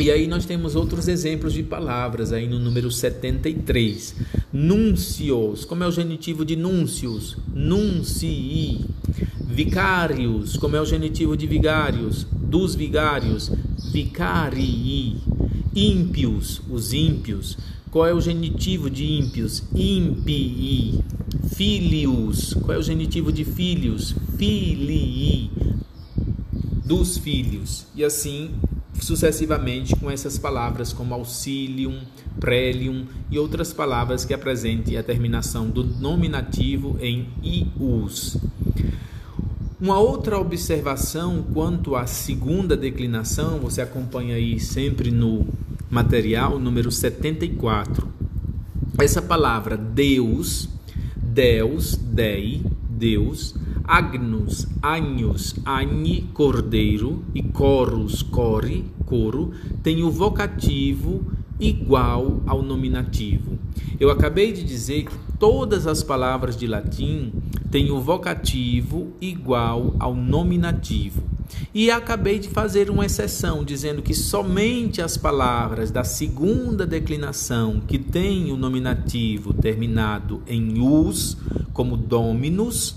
E 0.00 0.10
aí 0.10 0.26
nós 0.26 0.44
temos 0.44 0.76
outros 0.76 1.08
exemplos 1.08 1.52
de 1.52 1.62
palavras 1.62 2.32
aí 2.32 2.46
no 2.46 2.58
número 2.58 2.90
73. 2.90 4.14
Núncios, 4.52 5.64
como 5.64 5.84
é 5.84 5.86
o 5.86 5.92
genitivo 5.92 6.44
de 6.44 6.54
núncios? 6.54 7.36
Nuncii. 7.54 8.84
Vicários, 9.40 10.56
como 10.56 10.76
é 10.76 10.80
o 10.80 10.84
genitivo 10.84 11.36
de 11.36 11.46
vigários? 11.46 12.26
Dos 12.30 12.74
vigários, 12.74 13.50
vicarii. 13.92 15.16
Ímpios, 15.74 16.60
os 16.68 16.92
ímpios. 16.92 17.56
Qual 17.96 18.06
é 18.06 18.12
o 18.12 18.20
genitivo 18.20 18.90
de 18.90 19.06
ímpios? 19.06 19.62
Impii. 19.74 21.02
Filhos. 21.54 22.52
Qual 22.52 22.76
é 22.76 22.78
o 22.78 22.82
genitivo 22.82 23.32
de 23.32 23.42
filhos? 23.42 24.14
Filii. 24.36 25.50
Dos 26.84 27.16
filhos. 27.16 27.86
E 27.94 28.04
assim 28.04 28.50
sucessivamente 29.00 29.96
com 29.96 30.10
essas 30.10 30.36
palavras 30.36 30.92
como 30.92 31.14
auxilium, 31.14 32.00
prelium 32.38 33.06
e 33.30 33.38
outras 33.38 33.72
palavras 33.72 34.26
que 34.26 34.34
apresentem 34.34 34.98
a 34.98 35.02
terminação 35.02 35.66
do 35.66 35.82
nominativo 35.82 36.98
em 37.00 37.26
ius. 37.42 38.36
Uma 39.80 39.98
outra 39.98 40.38
observação 40.38 41.46
quanto 41.54 41.96
à 41.96 42.06
segunda 42.06 42.76
declinação, 42.76 43.58
você 43.58 43.80
acompanha 43.80 44.34
aí 44.34 44.60
sempre 44.60 45.10
no 45.10 45.46
material 45.90 46.58
número 46.58 46.90
74. 46.90 48.08
Essa 48.98 49.22
palavra 49.22 49.76
Deus, 49.76 50.68
Deus, 51.16 51.96
Dei, 51.96 52.64
Deus, 52.88 53.54
Agnus, 53.84 54.66
Anhos, 54.82 55.54
Ani, 55.64 56.22
Cordeiro 56.32 57.24
e 57.34 57.42
Corus, 57.42 58.22
Core, 58.22 58.84
Coro, 59.04 59.52
tem 59.82 60.02
o 60.02 60.10
vocativo 60.10 61.24
igual 61.60 62.42
ao 62.46 62.62
nominativo. 62.62 63.58
Eu 64.00 64.10
acabei 64.10 64.52
de 64.52 64.62
dizer 64.64 65.04
que 65.04 65.16
todas 65.38 65.86
as 65.86 66.02
palavras 66.02 66.56
de 66.56 66.66
latim 66.66 67.32
têm 67.70 67.90
o 67.90 68.00
vocativo 68.00 69.12
igual 69.20 69.94
ao 70.00 70.14
nominativo. 70.14 71.35
E 71.74 71.90
acabei 71.90 72.38
de 72.38 72.48
fazer 72.48 72.90
uma 72.90 73.06
exceção, 73.06 73.64
dizendo 73.64 74.02
que 74.02 74.14
somente 74.14 75.00
as 75.02 75.16
palavras 75.16 75.90
da 75.90 76.04
segunda 76.04 76.86
declinação, 76.86 77.80
que 77.86 77.98
tem 77.98 78.50
o 78.50 78.56
nominativo 78.56 79.52
terminado 79.52 80.42
em 80.46 80.80
us, 80.80 81.36
como 81.72 81.96
dominus, 81.96 82.96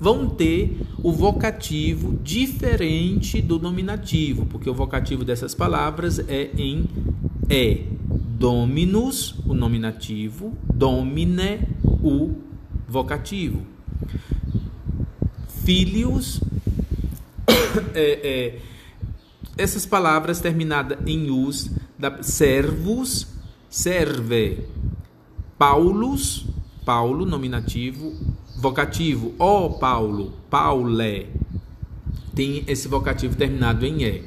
vão 0.00 0.28
ter 0.28 0.80
o 1.02 1.12
vocativo 1.12 2.18
diferente 2.22 3.40
do 3.40 3.58
nominativo, 3.58 4.46
porque 4.46 4.70
o 4.70 4.74
vocativo 4.74 5.24
dessas 5.24 5.54
palavras 5.54 6.18
é 6.20 6.50
em 6.56 6.84
é. 7.48 7.82
Dominus, 8.38 9.34
o 9.46 9.52
nominativo, 9.52 10.56
domine, 10.72 11.60
o 11.82 12.36
vocativo. 12.88 13.62
Filhos, 15.64 16.40
é, 17.94 18.20
é, 18.22 18.58
essas 19.56 19.86
palavras 19.86 20.40
terminadas 20.40 20.98
em 21.06 21.30
us, 21.30 21.70
da, 21.98 22.22
servus, 22.22 23.26
serve, 23.68 24.64
Paulus, 25.58 26.46
Paulo, 26.84 27.26
nominativo, 27.26 28.14
vocativo, 28.56 29.34
ó 29.38 29.66
oh, 29.66 29.70
Paulo, 29.78 30.32
Paulé, 30.48 31.26
tem 32.34 32.64
esse 32.66 32.86
vocativo 32.86 33.36
terminado 33.36 33.84
em 33.84 34.04
E. 34.04 34.24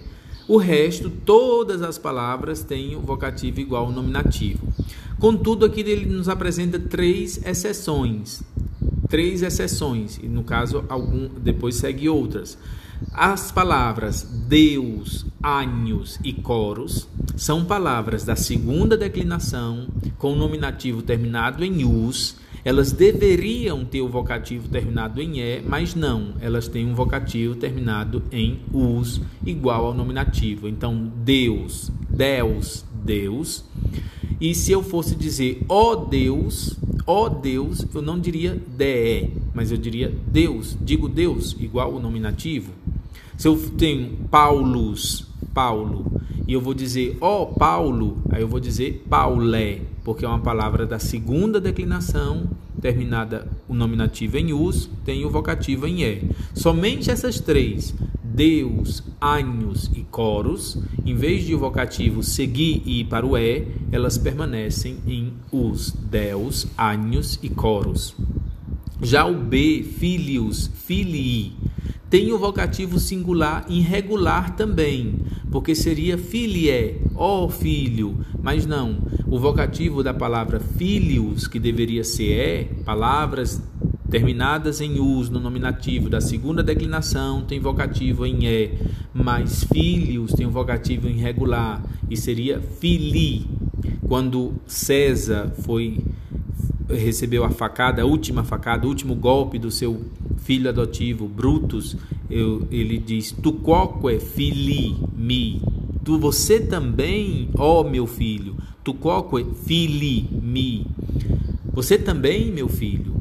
O 0.47 0.57
resto, 0.57 1.09
todas 1.09 1.81
as 1.81 1.97
palavras 1.97 2.61
têm 2.61 2.95
o 2.95 2.99
vocativo 2.99 3.61
igual 3.61 3.85
ao 3.85 3.91
nominativo. 3.91 4.67
Contudo, 5.17 5.65
aqui 5.65 5.79
ele 5.79 6.05
nos 6.05 6.27
apresenta 6.27 6.77
três 6.77 7.41
exceções. 7.45 8.43
Três 9.07 9.41
exceções, 9.41 10.19
e 10.21 10.27
no 10.27 10.43
caso, 10.43 10.83
algum, 10.89 11.29
depois 11.29 11.75
segue 11.75 12.09
outras. 12.09 12.57
As 13.13 13.51
palavras 13.51 14.23
Deus, 14.23 15.25
Anhos 15.43 16.19
e 16.23 16.31
Coros 16.31 17.07
são 17.35 17.65
palavras 17.65 18.23
da 18.23 18.35
segunda 18.35 18.95
declinação 18.95 19.87
com 20.17 20.33
o 20.33 20.35
nominativo 20.35 21.01
terminado 21.01 21.63
em 21.63 21.83
us. 21.83 22.35
Elas 22.63 22.91
deveriam 22.91 23.83
ter 23.83 24.01
o 24.01 24.07
vocativo 24.07 24.67
terminado 24.67 25.19
em 25.19 25.39
e, 25.41 25.63
mas 25.67 25.95
não, 25.95 26.35
elas 26.39 26.67
têm 26.67 26.85
um 26.85 26.93
vocativo 26.93 27.55
terminado 27.55 28.21
em 28.31 28.59
us, 28.71 29.19
igual 29.43 29.87
ao 29.87 29.93
nominativo. 29.95 30.67
Então, 30.67 31.11
Deus, 31.23 31.91
Deus, 32.07 32.85
Deus. 33.03 33.65
E 34.39 34.53
se 34.53 34.71
eu 34.71 34.83
fosse 34.83 35.15
dizer 35.15 35.63
ó 35.67 35.91
oh 35.91 35.95
Deus, 36.05 36.77
ó 37.05 37.29
Deus, 37.29 37.85
eu 37.93 38.01
não 38.01 38.19
diria 38.19 38.59
de, 38.77 39.29
mas 39.53 39.71
eu 39.71 39.77
diria 39.77 40.13
Deus. 40.27 40.77
Digo 40.81 41.09
Deus, 41.09 41.55
igual 41.59 41.93
o 41.93 41.99
nominativo. 41.99 42.71
Se 43.41 43.47
eu 43.47 43.57
tenho 43.75 44.17
Paulus, 44.29 45.25
Paulo, 45.51 46.21
e 46.47 46.53
eu 46.53 46.61
vou 46.61 46.75
dizer 46.75 47.17
ó 47.19 47.45
Paulo, 47.45 48.21
aí 48.29 48.43
eu 48.43 48.47
vou 48.47 48.59
dizer 48.59 49.03
Paulé, 49.09 49.81
porque 50.03 50.23
é 50.23 50.27
uma 50.27 50.41
palavra 50.41 50.85
da 50.85 50.99
segunda 50.99 51.59
declinação, 51.59 52.47
terminada 52.79 53.47
o 53.67 53.73
nominativo 53.73 54.37
em 54.37 54.53
us, 54.53 54.91
tem 55.03 55.25
o 55.25 55.31
vocativo 55.31 55.87
em 55.87 56.03
e. 56.03 56.29
Somente 56.53 57.09
essas 57.09 57.39
três, 57.39 57.95
Deus, 58.23 59.01
Anhos 59.19 59.89
e 59.95 60.01
Coros, 60.03 60.77
em 61.03 61.15
vez 61.15 61.43
de 61.43 61.55
o 61.55 61.57
vocativo 61.57 62.21
seguir 62.21 62.83
e 62.85 62.99
ir 62.99 63.05
para 63.05 63.25
o 63.25 63.35
E, 63.35 63.65
elas 63.91 64.19
permanecem 64.19 64.97
em 65.07 65.33
os, 65.51 65.89
Deus, 65.89 66.67
Anhos 66.77 67.39
e 67.41 67.49
Coros. 67.49 68.15
Já 69.01 69.25
o 69.25 69.33
B, 69.33 69.83
Filius, 69.97 70.69
Filii, 70.85 71.53
tem 72.11 72.33
o 72.33 72.37
vocativo 72.37 72.99
singular 72.99 73.65
irregular 73.69 74.53
também, 74.57 75.15
porque 75.49 75.73
seria 75.73 76.17
filie, 76.17 76.97
ó 77.15 77.45
oh 77.45 77.49
filho, 77.49 78.17
mas 78.43 78.65
não. 78.65 78.97
O 79.25 79.39
vocativo 79.39 80.03
da 80.03 80.13
palavra 80.13 80.59
filius, 80.59 81.47
que 81.47 81.57
deveria 81.57 82.03
ser 82.03 82.33
é, 82.33 82.63
palavras 82.83 83.63
terminadas 84.09 84.81
em 84.81 84.99
us 84.99 85.29
no 85.29 85.39
nominativo 85.39 86.09
da 86.09 86.19
segunda 86.19 86.61
declinação 86.61 87.43
tem 87.43 87.61
vocativo 87.61 88.25
em 88.25 88.45
é, 88.45 88.73
mas 89.13 89.63
filhos 89.63 90.33
tem 90.33 90.45
um 90.45 90.51
vocativo 90.51 91.07
irregular 91.07 91.81
e 92.09 92.17
seria 92.17 92.59
fili. 92.59 93.47
Quando 94.05 94.55
César 94.67 95.53
foi 95.61 96.03
recebeu 96.89 97.45
a 97.45 97.49
facada, 97.49 98.01
a 98.01 98.05
última 98.05 98.43
facada, 98.43 98.85
o 98.85 98.89
último 98.89 99.15
golpe 99.15 99.57
do 99.57 99.71
seu 99.71 100.01
filho 100.51 100.67
adotivo, 100.67 101.29
Brutus, 101.29 101.95
eu, 102.29 102.67
ele 102.69 102.97
diz: 102.97 103.31
Tu 103.31 103.53
quoque 103.53 104.19
fili 104.19 104.97
mi. 105.15 105.61
Tu 106.03 106.19
você 106.19 106.59
também, 106.59 107.47
ó 107.55 107.85
meu 107.85 108.05
filho, 108.05 108.57
tu 108.83 108.93
quoque 108.93 109.45
fili 109.63 110.27
mi. 110.29 110.85
Você 111.71 111.97
também, 111.97 112.51
meu 112.51 112.67
filho. 112.67 113.15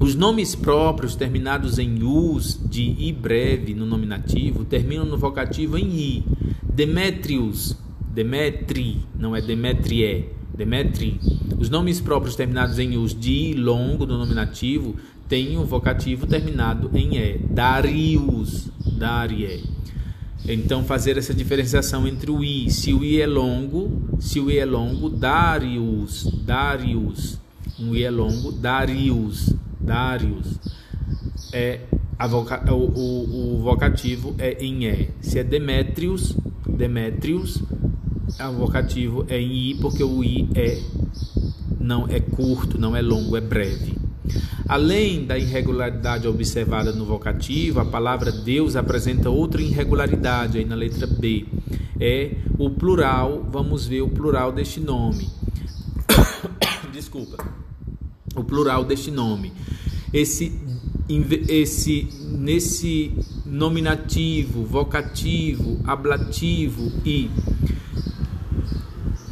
Os 0.00 0.16
nomes 0.16 0.56
próprios 0.56 1.14
terminados 1.14 1.78
em 1.78 2.02
us, 2.02 2.60
de 2.68 2.82
i 2.82 3.12
breve 3.12 3.72
no 3.72 3.86
nominativo, 3.86 4.64
terminam 4.64 5.04
no 5.04 5.16
vocativo 5.16 5.78
em 5.78 5.94
i. 5.96 6.24
Demetrius, 6.64 7.76
Demetri, 8.12 8.98
não 9.16 9.36
é 9.36 9.40
Demetrie, 9.40 10.24
Demetri. 10.52 11.20
Os 11.56 11.70
nomes 11.70 12.00
próprios 12.00 12.34
terminados 12.34 12.80
em 12.80 12.96
us, 12.96 13.14
de 13.14 13.32
i 13.32 13.54
longo 13.54 14.04
no 14.04 14.18
nominativo, 14.18 14.96
têm 15.28 15.58
o 15.58 15.64
vocativo 15.64 16.26
terminado 16.26 16.90
em 16.94 17.16
e. 17.16 17.38
Darius, 17.38 18.68
Darie. 18.98 19.64
Então 20.48 20.84
fazer 20.84 21.18
essa 21.18 21.34
diferenciação 21.34 22.06
entre 22.06 22.30
o 22.30 22.44
i, 22.44 22.70
se 22.70 22.92
o 22.94 23.02
i 23.02 23.20
é 23.20 23.26
longo, 23.26 24.18
se 24.20 24.38
o 24.38 24.50
i 24.50 24.58
é 24.58 24.64
longo, 24.64 25.08
Darius, 25.08 26.30
Darius. 26.44 27.38
Um 27.78 27.94
i 27.94 28.04
é 28.04 28.10
longo, 28.10 28.52
Darius. 28.52 29.54
Darius, 29.86 30.58
é 31.52 31.80
voca, 32.28 32.74
o, 32.74 32.76
o, 32.76 33.54
o, 33.54 33.62
vocativo 33.62 34.34
é 34.38 34.64
em 34.64 34.86
E. 34.86 35.10
Se 35.20 35.38
é 35.38 35.44
Demetrius, 35.44 36.36
Demetrius, 36.66 37.62
o 38.40 38.52
vocativo 38.54 39.24
é 39.28 39.40
em 39.40 39.70
I, 39.70 39.74
porque 39.76 40.02
o 40.02 40.24
I 40.24 40.48
é 40.54 40.82
não 41.78 42.08
é 42.08 42.18
curto, 42.18 42.78
não 42.80 42.96
é 42.96 43.00
longo, 43.00 43.36
é 43.36 43.40
breve. 43.40 43.95
Além 44.68 45.24
da 45.24 45.38
irregularidade 45.38 46.26
observada 46.26 46.92
no 46.92 47.04
vocativo, 47.04 47.80
a 47.80 47.84
palavra 47.84 48.32
Deus 48.32 48.76
apresenta 48.76 49.30
outra 49.30 49.62
irregularidade 49.62 50.58
aí 50.58 50.64
na 50.64 50.74
letra 50.74 51.06
B. 51.06 51.46
É 52.00 52.32
o 52.58 52.70
plural, 52.70 53.46
vamos 53.50 53.86
ver 53.86 54.02
o 54.02 54.08
plural 54.08 54.52
deste 54.52 54.80
nome. 54.80 55.28
Desculpa. 56.92 57.36
O 58.34 58.44
plural 58.44 58.84
deste 58.84 59.10
nome 59.10 59.52
esse, 60.12 60.52
esse 61.48 62.08
nesse 62.38 63.12
nominativo, 63.44 64.64
vocativo, 64.64 65.80
ablativo 65.84 66.92
e 67.04 67.30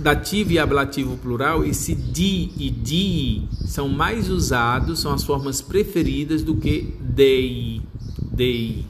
dativo 0.05 0.53
e 0.53 0.59
ablativo 0.59 1.17
plural, 1.17 1.65
esse 1.65 1.95
di 1.95 2.51
e 2.59 2.69
di 2.69 3.45
são 3.65 3.89
mais 3.89 4.29
usados, 4.29 5.01
são 5.01 5.15
as 5.15 5.25
formas 5.25 5.63
preferidas 5.63 6.43
do 6.43 6.57
que 6.57 6.95
dei, 7.01 7.81
dei. 8.31 8.85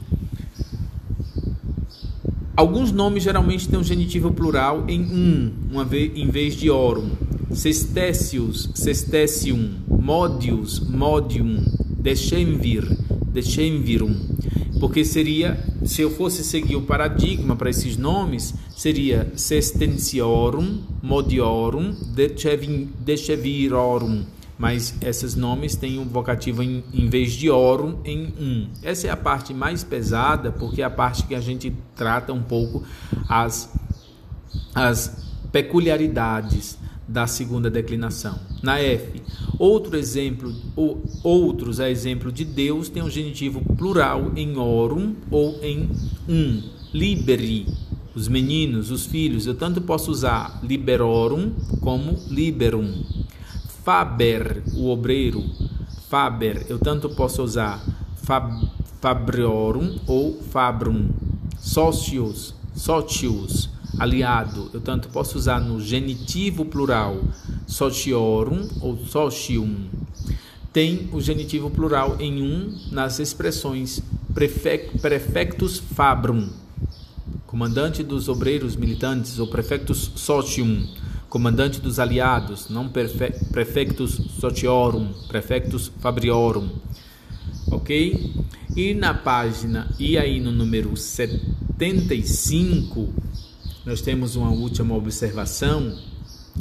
Alguns 2.53 2.91
nomes 2.91 3.23
geralmente 3.23 3.69
têm 3.69 3.79
um 3.79 3.83
genitivo 3.83 4.33
plural 4.33 4.83
em 4.89 5.01
um, 5.03 5.53
uma 5.71 5.85
vez, 5.85 6.11
em 6.17 6.27
vez 6.27 6.53
de 6.53 6.69
orum. 6.69 7.11
Cestécius, 7.49 8.69
cestécium, 8.75 9.71
modius, 9.87 10.81
modium, 10.81 11.63
decemvir, 11.97 12.85
decemvirum. 13.31 14.13
Porque 14.81 15.05
seria, 15.05 15.57
se 15.85 16.01
eu 16.01 16.11
fosse 16.11 16.43
seguir 16.43 16.75
o 16.75 16.81
paradigma 16.81 17.55
para 17.55 17.69
esses 17.69 17.95
nomes, 17.95 18.53
seria 18.75 19.31
sestenciorum, 19.37 20.94
modiorum, 21.05 21.95
decevirorum. 22.99 24.23
Mas 24.57 24.95
esses 25.01 25.35
nomes 25.35 25.75
têm 25.75 25.99
um 25.99 26.05
vocativo 26.05 26.63
em, 26.63 26.83
em 26.93 27.09
vez 27.09 27.33
de 27.33 27.49
orum 27.49 27.99
em 28.05 28.33
um. 28.39 28.67
Essa 28.81 29.07
é 29.07 29.09
a 29.09 29.17
parte 29.17 29.53
mais 29.53 29.83
pesada, 29.83 30.51
porque 30.51 30.81
é 30.81 30.85
a 30.85 30.89
parte 30.89 31.23
que 31.23 31.35
a 31.35 31.41
gente 31.41 31.75
trata 31.95 32.31
um 32.31 32.41
pouco 32.41 32.83
as, 33.27 33.73
as 34.73 35.25
peculiaridades 35.51 36.77
da 37.07 37.27
segunda 37.27 37.69
declinação. 37.69 38.39
Na 38.63 38.79
F, 38.79 39.21
outro 39.59 39.97
exemplo, 39.97 40.55
ou, 40.75 41.03
outros 41.21 41.79
a 41.79 41.89
exemplo 41.89 42.31
de 42.31 42.45
Deus 42.45 42.89
tem 42.89 43.03
um 43.03 43.09
genitivo 43.09 43.61
plural 43.75 44.31
em 44.35 44.57
orum 44.57 45.15
ou 45.29 45.59
em 45.61 45.89
um. 46.27 46.75
Liberi, 46.93 47.67
os 48.15 48.29
meninos, 48.29 48.91
os 48.91 49.05
filhos, 49.05 49.45
eu 49.45 49.53
tanto 49.53 49.81
posso 49.81 50.09
usar 50.09 50.59
liberorum 50.63 51.51
como 51.81 52.17
liberum. 52.29 53.03
Faber, 53.83 54.63
o 54.73 54.89
obreiro, 54.89 55.43
faber, 56.09 56.65
eu 56.69 56.79
tanto 56.79 57.09
posso 57.09 57.43
usar 57.43 57.83
fab, 58.15 58.69
fabriorum 59.01 59.99
ou 60.07 60.41
fabrum. 60.41 61.09
Socios, 61.59 62.55
socius, 62.73 63.69
aliado, 63.99 64.69
eu 64.73 64.79
tanto 64.79 65.09
posso 65.09 65.37
usar 65.37 65.59
no 65.59 65.81
genitivo 65.81 66.63
plural 66.63 67.21
sociorum 67.67 68.67
ou 68.81 68.97
socium. 68.97 69.75
Tem 70.71 71.09
o 71.11 71.21
genitivo 71.21 71.69
plural 71.69 72.17
em 72.19 72.41
um 72.41 72.77
nas 72.91 73.19
expressões 73.19 74.01
prefectus 74.33 75.79
fabrum, 75.79 76.49
comandante 77.55 78.03
dos 78.03 78.27
obreiros 78.27 78.75
militantes, 78.75 79.39
ou 79.39 79.47
prefectus 79.47 80.11
socium, 80.17 80.85
comandante 81.29 81.79
dos 81.79 81.99
aliados, 81.99 82.67
não 82.67 82.89
prefectus 82.89 84.19
sociorum, 84.41 85.13
prefectus 85.29 85.89
fabriorum. 86.01 86.67
Ok? 87.71 88.33
E 88.75 88.93
na 88.93 89.13
página, 89.13 89.89
e 89.97 90.17
aí 90.17 90.41
no 90.41 90.51
número 90.51 90.97
75, 90.97 93.07
nós 93.85 94.01
temos 94.01 94.35
uma 94.35 94.49
última 94.49 94.93
observação 94.93 95.97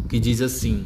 que 0.08 0.18
diz 0.18 0.40
assim: 0.40 0.84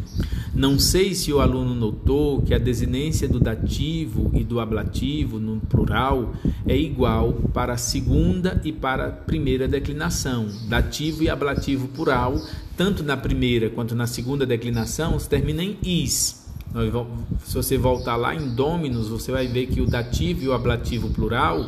Não 0.55 0.79
sei 0.79 1.15
se 1.15 1.33
o 1.33 1.41
aluno 1.41 1.75
notou 1.75 2.43
que 2.43 2.55
a 2.55 2.59
desinência 2.59 3.29
do 3.29 3.41
dativo 3.41 4.31
e 4.35 4.45
do 4.45 4.61
ablativo 4.61 5.39
no 5.39 5.61
plural 5.61 6.33
é 6.67 6.77
igual 6.77 7.33
para 7.53 7.75
a 7.75 7.79
segunda 7.79 8.61
e 8.65 8.73
para 8.73 9.07
a 9.07 9.11
primeira 9.11 9.67
declinação. 9.67 10.47
Dativo 10.69 11.23
e 11.23 11.31
ablativo 11.31 11.89
plural, 11.89 12.41
tanto 12.77 13.03
na 13.03 13.17
primeira 13.17 13.71
quanto 13.71 13.95
na 13.95 14.07
segunda 14.07 14.47
declinação, 14.47 15.19
se 15.19 15.29
termina 15.29 15.63
em 15.63 15.77
is. 15.83 16.47
Se 17.45 17.55
você 17.55 17.79
voltar 17.79 18.17
lá 18.17 18.35
em 18.35 18.55
Dominus, 18.55 19.09
você 19.09 19.33
vai 19.33 19.47
ver 19.47 19.69
que 19.69 19.81
o 19.81 19.87
dativo 19.87 20.45
e 20.45 20.49
o 20.49 20.53
ablativo 20.53 21.09
plural 21.09 21.65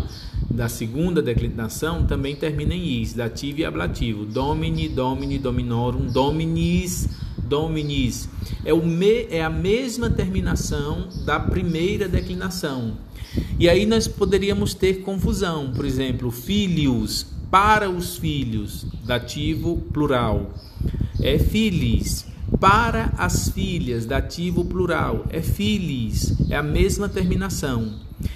da 0.51 0.69
segunda 0.69 1.23
declinação 1.23 2.05
também 2.05 2.37
termina 2.37 2.75
em 2.75 3.01
is, 3.01 3.15
dativo 3.15 3.61
e 3.61 3.65
ablativo. 3.65 4.27
Domini, 4.27 4.89
domini, 4.89 5.39
dominorum, 5.39 6.07
dominis, 6.07 7.09
dominis. 7.51 8.29
É, 8.65 8.73
o 8.73 8.87
me, 8.87 9.27
é 9.29 9.43
a 9.43 9.51
mesma 9.51 10.09
terminação 10.09 11.09
da 11.27 11.41
primeira 11.41 12.09
declinação. 12.09 12.97
E 13.59 13.69
aí 13.69 13.85
nós 13.85 14.09
poderíamos 14.09 14.73
ter 14.73 15.03
confusão, 15.03 15.73
por 15.75 15.85
exemplo, 15.85 16.31
filhos, 16.31 17.27
para 17.51 17.91
os 17.91 18.17
filhos, 18.17 18.87
dativo 19.05 19.77
plural. 19.93 20.55
É 21.21 21.39
filis, 21.39 22.27
Para 22.59 23.13
as 23.17 23.49
filhas, 23.49 24.05
dativo 24.05 24.65
plural, 24.65 25.25
é 25.31 25.41
filis, 25.41 26.35
é 26.51 26.57
a 26.57 26.63
mesma 26.63 27.09
terminação. 27.09 27.95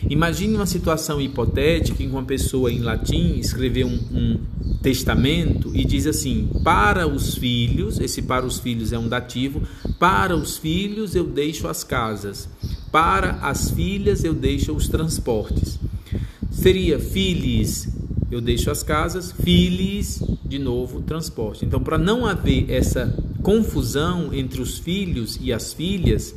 Imagine 0.09 0.55
uma 0.55 0.66
situação 0.66 1.20
hipotética 1.20 2.03
em 2.03 2.07
que 2.09 2.12
uma 2.12 2.22
pessoa 2.22 2.72
em 2.72 2.79
latim 2.79 3.38
escreveu 3.38 3.87
um, 3.87 3.98
um 4.12 4.38
testamento 4.85 5.75
e 5.75 5.83
diz 5.83 6.07
assim: 6.07 6.51
Para 6.62 7.09
os 7.09 7.35
filhos, 7.37 7.99
esse 7.99 8.20
para 8.20 8.44
os 8.44 8.59
filhos 8.59 8.92
é 8.92 8.99
um 8.99 9.09
dativo, 9.09 9.62
para 9.99 10.37
os 10.37 10.59
filhos 10.59 11.16
eu 11.16 11.25
deixo 11.25 11.66
as 11.66 11.83
casas, 11.83 12.49
para 12.92 13.38
as 13.40 13.70
filhas 13.70 14.23
eu 14.23 14.35
deixo 14.35 14.73
os 14.73 14.87
transportes. 14.87 15.81
Seria 16.51 17.01
filis, 17.01 17.88
eu 18.31 18.42
deixo 18.42 18.70
as 18.70 18.83
casas, 18.83 19.33
filis, 19.33 20.23
de 20.44 20.59
novo, 20.59 21.01
transporte. 21.01 21.64
Então, 21.64 21.81
para 21.81 21.97
não 21.97 22.27
haver 22.27 22.70
essa 22.70 23.16
confusão 23.42 24.35
entre 24.35 24.61
os 24.61 24.79
filhos 24.79 25.38
e 25.40 25.51
as 25.51 25.73
filhas, 25.73 26.35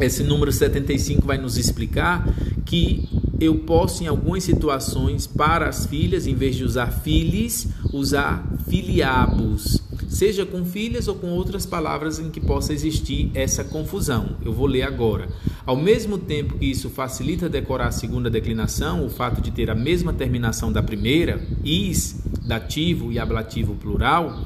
esse 0.00 0.24
número 0.24 0.50
75 0.50 1.24
vai 1.24 1.38
nos 1.38 1.56
explicar 1.56 2.28
que 2.64 3.08
eu 3.40 3.54
posso, 3.60 4.04
em 4.04 4.06
algumas 4.06 4.44
situações, 4.44 5.26
para 5.26 5.66
as 5.66 5.86
filhas, 5.86 6.26
em 6.26 6.34
vez 6.34 6.54
de 6.56 6.62
usar 6.62 6.88
filhos, 6.88 7.66
usar 7.90 8.46
filiabos, 8.68 9.80
seja 10.08 10.44
com 10.44 10.62
filhas 10.62 11.08
ou 11.08 11.14
com 11.14 11.28
outras 11.28 11.64
palavras 11.64 12.18
em 12.18 12.28
que 12.28 12.38
possa 12.38 12.74
existir 12.74 13.30
essa 13.32 13.64
confusão. 13.64 14.36
Eu 14.44 14.52
vou 14.52 14.66
ler 14.66 14.82
agora. 14.82 15.28
Ao 15.64 15.74
mesmo 15.74 16.18
tempo 16.18 16.58
que 16.58 16.66
isso 16.66 16.90
facilita 16.90 17.48
decorar 17.48 17.86
a 17.86 17.92
segunda 17.92 18.28
declinação, 18.28 19.06
o 19.06 19.08
fato 19.08 19.40
de 19.40 19.50
ter 19.50 19.70
a 19.70 19.74
mesma 19.74 20.12
terminação 20.12 20.70
da 20.70 20.82
primeira, 20.82 21.40
is, 21.64 22.22
dativo 22.46 23.10
e 23.10 23.18
ablativo 23.18 23.74
plural, 23.74 24.44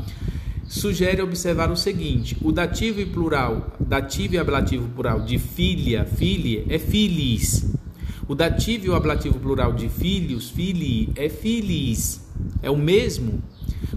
sugere 0.69 1.21
observar 1.21 1.71
o 1.71 1.77
seguinte: 1.77 2.37
o 2.43 2.53
dativo 2.53 3.01
e 3.01 3.07
plural, 3.07 3.77
dativo 3.81 4.35
e 4.35 4.39
ablativo 4.39 4.89
plural 4.91 5.23
de 5.23 5.39
filha, 5.39 6.05
filha 6.05 6.65
é 6.69 6.79
filis. 6.79 7.75
O 8.27 8.35
dativo 8.35 8.87
e 8.87 8.89
o 8.89 8.95
ablativo 8.95 9.39
plural 9.39 9.73
de 9.75 9.89
filhos, 9.89 10.49
filii, 10.49 11.11
é 11.15 11.29
filis. 11.29 12.25
É 12.63 12.71
o 12.71 12.77
mesmo. 12.77 13.43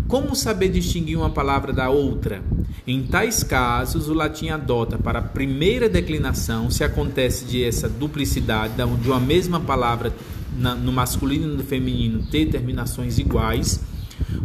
Como 0.08 0.36
saber 0.36 0.70
distinguir 0.70 1.18
uma 1.18 1.30
palavra 1.30 1.72
da 1.72 1.90
outra? 1.90 2.44
Em 2.86 3.04
tais 3.04 3.44
casos, 3.44 4.10
o 4.10 4.14
latim 4.14 4.50
adota 4.50 4.98
para 4.98 5.20
a 5.20 5.22
primeira 5.22 5.88
declinação, 5.88 6.70
se 6.70 6.84
acontece 6.84 7.46
de 7.46 7.64
essa 7.64 7.88
duplicidade 7.88 8.74
de 8.76 9.10
uma 9.10 9.20
mesma 9.20 9.60
palavra 9.60 10.14
no 10.58 10.92
masculino 10.92 11.54
e 11.54 11.58
no 11.58 11.64
feminino 11.64 12.24
ter 12.32 12.48
terminações 12.48 13.20
iguais, 13.20 13.82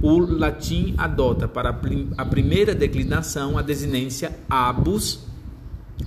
o 0.02 0.18
latim 0.18 0.94
adota 0.98 1.48
para 1.48 1.70
a 2.18 2.24
primeira 2.24 2.74
declinação 2.74 3.56
a 3.56 3.62
desinência 3.62 4.36
abus 4.48 5.20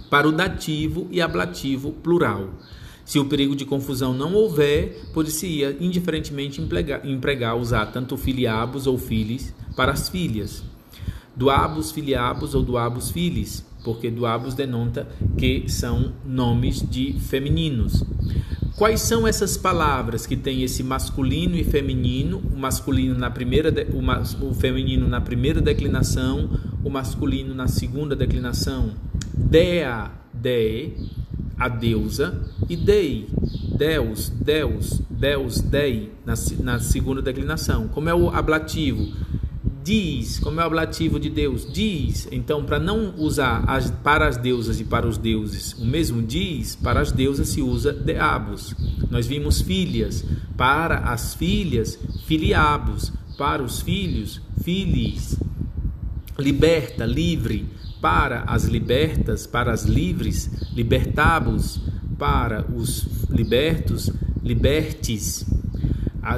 para 0.10 0.28
o 0.28 0.32
dativo 0.32 1.08
e 1.12 1.22
ablativo 1.22 1.92
plural. 1.92 2.50
Se 3.06 3.20
o 3.20 3.26
perigo 3.26 3.56
de 3.56 3.66
confusão 3.66 4.14
não 4.14 4.34
houver, 4.34 5.10
poderia 5.14 5.78
indiferentemente 5.80 6.60
empregar, 6.60 7.08
empregar 7.08 7.56
usar 7.56 7.86
tanto 7.86 8.18
filiabus 8.18 8.88
ou 8.88 8.98
filis 8.98 9.54
para 9.76 9.92
as 9.92 10.10
filhas, 10.10 10.64
doabus 11.36 11.92
filiabus 11.92 12.56
ou 12.56 12.64
doabus 12.64 13.12
filis, 13.12 13.64
porque 13.84 14.10
doabus 14.10 14.56
denota 14.56 15.08
que 15.38 15.66
são 15.68 16.14
nomes 16.26 16.82
de 16.82 17.14
femininos. 17.14 18.04
Quais 18.76 19.02
são 19.02 19.26
essas 19.26 19.56
palavras 19.56 20.26
que 20.26 20.36
têm 20.36 20.64
esse 20.64 20.84
masculino 20.84 21.56
e 21.56 21.64
feminino, 21.64 22.42
o 22.54 22.58
masculino 22.58 23.16
na 23.18 23.30
primeira, 23.30 23.72
o, 23.94 24.02
mas, 24.02 24.36
o 24.42 24.54
feminino 24.54 25.08
na 25.08 25.22
primeira 25.22 25.62
declinação, 25.62 26.50
o 26.84 26.90
masculino 26.90 27.54
na 27.54 27.68
segunda 27.68 28.16
declinação? 28.16 28.92
Dea, 29.34 30.12
de, 30.34 30.92
a 31.58 31.68
deusa, 31.68 32.42
e 32.70 32.76
dei, 32.76 33.28
deus, 33.78 34.30
deus, 34.30 35.02
deus, 35.10 35.62
dei, 35.62 36.12
na, 36.26 36.34
na 36.64 36.80
segunda 36.80 37.22
declinação. 37.22 37.88
Como 37.88 38.10
é 38.10 38.14
o 38.14 38.30
ablativo? 38.30 39.14
diz, 39.86 40.40
como 40.40 40.60
é 40.60 40.64
o 40.64 40.66
ablativo 40.66 41.20
de 41.20 41.30
Deus, 41.30 41.72
diz. 41.72 42.28
Então, 42.32 42.66
para 42.66 42.80
não 42.80 43.14
usar 43.18 43.64
as, 43.68 43.92
para 43.92 44.28
as 44.28 44.36
deusas 44.36 44.80
e 44.80 44.84
para 44.84 45.08
os 45.08 45.16
deuses, 45.16 45.74
o 45.74 45.86
mesmo 45.86 46.24
diz, 46.24 46.76
para 46.76 47.00
as 47.00 47.12
deusas 47.12 47.50
se 47.50 47.62
usa 47.62 47.94
deabos. 47.94 48.74
Nós 49.12 49.28
vimos 49.28 49.62
filhas, 49.62 50.26
para 50.58 50.98
as 50.98 51.36
filhas, 51.36 52.00
filiabos, 52.26 53.14
para 53.38 53.62
os 53.62 53.80
filhos, 53.80 54.42
filis. 54.64 55.38
Liberta, 56.38 57.06
livre, 57.06 57.68
para 58.02 58.44
as 58.48 58.66
libertas, 58.66 59.48
para 59.48 59.72
as 59.72 59.84
livres, 59.84 60.50
libertabos, 60.74 61.82
para 62.18 62.66
os 62.72 63.08
libertos, 63.30 64.12
libertes 64.44 65.46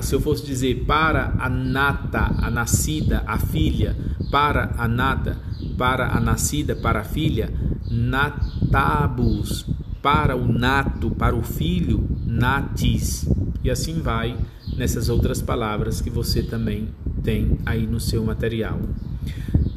se 0.01 0.13
eu 0.13 0.19
fosse 0.19 0.45
dizer 0.45 0.83
para 0.85 1.33
a 1.39 1.49
nata, 1.49 2.35
a 2.39 2.51
nascida, 2.51 3.23
a 3.25 3.37
filha, 3.39 3.95
para 4.29 4.73
a 4.77 4.87
nata, 4.87 5.37
para 5.77 6.13
a 6.13 6.19
nascida, 6.19 6.75
para 6.75 7.01
a 7.01 7.03
filha, 7.03 7.53
natabus, 7.89 9.65
para 10.01 10.35
o 10.35 10.45
nato, 10.51 11.09
para 11.11 11.35
o 11.35 11.41
filho, 11.41 12.05
natis. 12.25 13.27
E 13.63 13.71
assim 13.71 14.01
vai 14.01 14.37
nessas 14.75 15.07
outras 15.07 15.41
palavras 15.41 16.01
que 16.01 16.09
você 16.09 16.43
também 16.43 16.89
tem 17.23 17.57
aí 17.65 17.87
no 17.87 17.99
seu 17.99 18.23
material. 18.23 18.79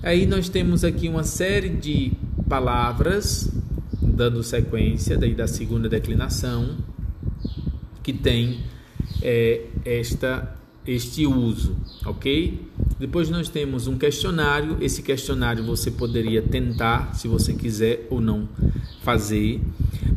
Aí 0.03 0.25
nós 0.25 0.49
temos 0.49 0.83
aqui 0.83 1.09
uma 1.09 1.25
série 1.25 1.69
de 1.69 2.13
palavras 2.49 3.51
dando 4.01 4.43
sequência 4.43 5.19
daí 5.19 5.35
da 5.35 5.47
segunda 5.47 5.91
declinação 5.91 6.79
que 8.03 8.13
tem 8.13 8.61
é, 9.21 9.67
esta, 9.85 10.57
este 10.87 11.27
uso, 11.27 11.77
ok? 12.07 12.67
Depois 12.99 13.29
nós 13.29 13.51
temos 13.51 13.87
um 13.87 13.99
questionário. 13.99 14.79
Esse 14.81 15.03
questionário 15.03 15.65
você 15.65 15.91
poderia 15.91 16.41
tentar, 16.41 17.15
se 17.15 17.29
você 17.29 17.53
quiser 17.53 18.07
ou 18.09 18.23
não 18.23 18.49
fazer. 19.03 19.61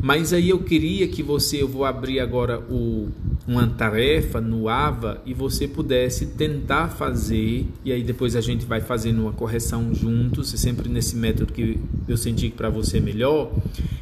Mas 0.04 0.34
aí 0.34 0.50
eu 0.50 0.60
queria 0.60 1.08
que 1.08 1.24
você, 1.24 1.62
eu 1.62 1.68
vou 1.70 1.86
abrir 1.86 2.20
agora 2.20 2.60
o, 2.60 3.08
uma 3.48 3.66
tarefa 3.66 4.42
no 4.42 4.68
AVA 4.68 5.22
e 5.26 5.34
você 5.34 5.66
pudesse 5.66 6.26
tentar 6.26 6.90
fazer, 6.90 7.66
e 7.86 7.92
aí 7.94 8.04
depois 8.04 8.36
a 8.36 8.42
gente 8.42 8.66
vai 8.66 8.82
fazendo 8.82 9.22
uma 9.22 9.32
correção 9.32 9.96
juntos, 9.96 10.50
sempre 10.50 10.90
nesse 10.90 11.16
método 11.16 11.54
que 11.54 11.80
eu 12.06 12.18
senti 12.18 12.50
que 12.50 12.58
para 12.58 12.70
você 12.70 12.98
é 12.98 13.00
melhor. 13.00 13.50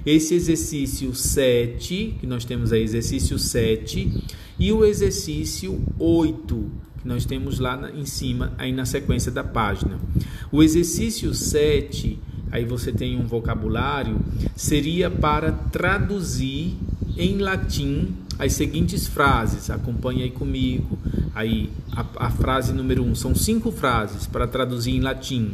Esse 0.03 0.33
exercício 0.33 1.13
7, 1.13 2.15
que 2.19 2.25
nós 2.25 2.45
temos 2.45 2.73
aí, 2.73 2.81
exercício 2.81 3.37
7, 3.37 4.23
e 4.57 4.73
o 4.73 4.83
exercício 4.83 5.83
8, 5.99 6.71
que 6.99 7.07
nós 7.07 7.25
temos 7.25 7.59
lá 7.59 7.77
na, 7.77 7.91
em 7.91 8.05
cima, 8.05 8.55
aí 8.57 8.71
na 8.71 8.85
sequência 8.85 9.31
da 9.31 9.43
página. 9.43 9.99
O 10.51 10.63
exercício 10.63 11.31
7, 11.35 12.17
aí 12.51 12.65
você 12.65 12.91
tem 12.91 13.17
um 13.17 13.25
vocabulário, 13.25 14.19
seria 14.55 15.09
para 15.09 15.51
traduzir 15.51 16.75
em 17.17 17.37
latim 17.37 18.15
as 18.37 18.53
seguintes 18.53 19.07
frases. 19.07 19.69
Acompanhe 19.69 20.23
aí 20.23 20.31
comigo. 20.31 20.97
Aí 21.33 21.69
a, 21.91 22.27
a 22.27 22.29
frase 22.29 22.73
número 22.73 23.03
1 23.03 23.09
um, 23.09 23.15
são 23.15 23.35
cinco 23.35 23.71
frases 23.71 24.27
para 24.27 24.47
traduzir 24.47 24.91
em 24.91 24.99
latim. 24.99 25.53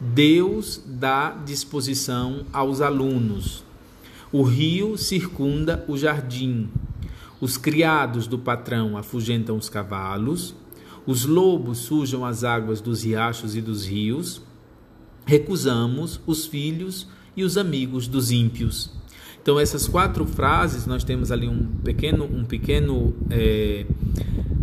Deus 0.00 0.82
dá 0.84 1.30
disposição 1.44 2.44
aos 2.52 2.80
alunos. 2.80 3.62
O 4.32 4.42
rio 4.42 4.96
circunda 4.96 5.84
o 5.86 5.96
jardim. 5.96 6.68
Os 7.40 7.56
criados 7.56 8.26
do 8.26 8.38
patrão 8.38 8.96
afugentam 8.96 9.56
os 9.56 9.68
cavalos, 9.68 10.54
os 11.06 11.24
lobos 11.24 11.78
sujam 11.78 12.24
as 12.24 12.44
águas 12.44 12.80
dos 12.80 13.04
riachos 13.04 13.54
e 13.56 13.60
dos 13.60 13.84
rios. 13.84 14.40
Recusamos 15.24 16.20
os 16.26 16.46
filhos 16.46 17.06
e 17.36 17.44
os 17.44 17.56
amigos 17.56 18.06
dos 18.06 18.30
ímpios. 18.30 18.90
Então 19.42 19.58
essas 19.58 19.88
quatro 19.88 20.24
frases 20.24 20.86
nós 20.86 21.02
temos 21.02 21.32
ali 21.32 21.48
um 21.48 21.66
pequeno 21.82 22.24
um 22.24 22.44
pequeno 22.44 23.12
é, 23.28 23.84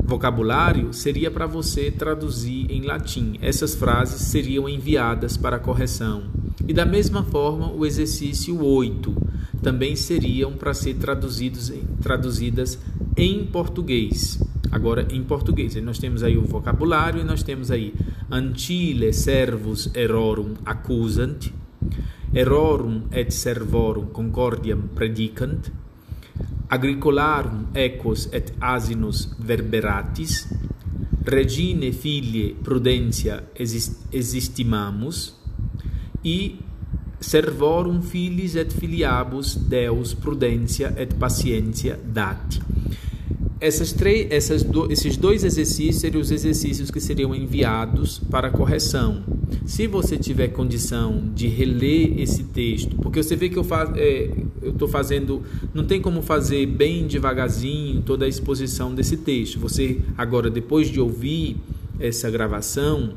vocabulário 0.10 0.92
seria 0.92 1.30
para 1.30 1.46
você 1.46 1.92
traduzir 1.92 2.72
em 2.72 2.82
latim. 2.82 3.34
Essas 3.42 3.76
frases 3.76 4.22
seriam 4.22 4.68
enviadas 4.68 5.38
para 5.38 5.60
correção. 5.60 6.24
E 6.68 6.74
da 6.74 6.86
mesma 6.86 7.24
forma 7.24 7.72
o 7.72 7.86
exercício 7.86 8.64
8 8.64 9.16
também 9.62 9.96
seriam 9.96 10.54
para 10.54 10.74
ser 10.74 10.96
traduzidos, 10.96 11.72
traduzidas 12.02 12.80
em 13.16 13.46
português. 13.46 14.40
Agora, 14.72 15.08
em 15.12 15.24
português, 15.24 15.76
nós 15.82 15.98
temos 15.98 16.22
aí 16.22 16.38
o 16.38 16.46
vocabulário 16.46 17.22
e 17.22 17.24
nós 17.24 17.42
temos 17.42 17.72
aí 17.72 17.94
antile 18.30 19.12
servus 19.12 19.90
errorum 19.96 20.56
accusant, 20.66 21.52
errorum 22.34 23.04
et 23.12 23.32
servorum 23.32 24.08
concordiam 24.08 24.82
predicant, 24.94 25.72
agricolarum 26.70 27.66
equos 27.74 28.30
et 28.32 28.54
asinus 28.62 29.36
verberatis, 29.40 30.48
regine 31.26 31.92
filie 31.92 32.54
prudentia 32.54 33.44
existimamus, 34.12 35.36
e 36.24 36.60
servorum 37.20 38.02
filis 38.02 38.56
et 38.56 38.72
filiabus 38.72 39.56
Deus 39.56 40.14
prudência 40.14 40.94
et 40.96 41.16
paciência 41.16 42.00
dati. 42.04 42.62
Essas 43.62 43.92
três, 43.92 44.28
essas 44.32 44.64
do, 44.64 44.90
esses 44.92 45.18
dois 45.18 45.44
exercícios 45.44 45.98
seriam 45.98 46.22
os 46.22 46.32
exercícios 46.32 46.90
que 46.90 47.02
seriam 47.02 47.36
enviados 47.36 48.18
para 48.18 48.50
correção. 48.50 49.22
Se 49.66 49.86
você 49.86 50.18
tiver 50.18 50.48
condição 50.50 51.30
de 51.36 51.48
reler 51.48 52.20
esse 52.20 52.44
texto, 52.44 52.96
porque 52.98 53.22
você 53.22 53.36
vê 53.36 53.50
que 53.50 53.58
eu 53.58 53.66
é, 53.96 54.32
estou 54.64 54.88
fazendo, 54.88 55.44
não 55.74 55.84
tem 55.84 56.02
como 56.02 56.22
fazer 56.22 56.66
bem 56.66 57.06
devagarzinho 57.06 58.02
toda 58.02 58.26
a 58.26 58.28
exposição 58.30 58.96
desse 58.96 59.18
texto. 59.18 59.60
Você 59.60 60.00
agora, 60.18 60.50
depois 60.50 60.88
de 60.88 61.02
ouvir 61.02 61.58
essa 62.00 62.32
gravação, 62.32 63.14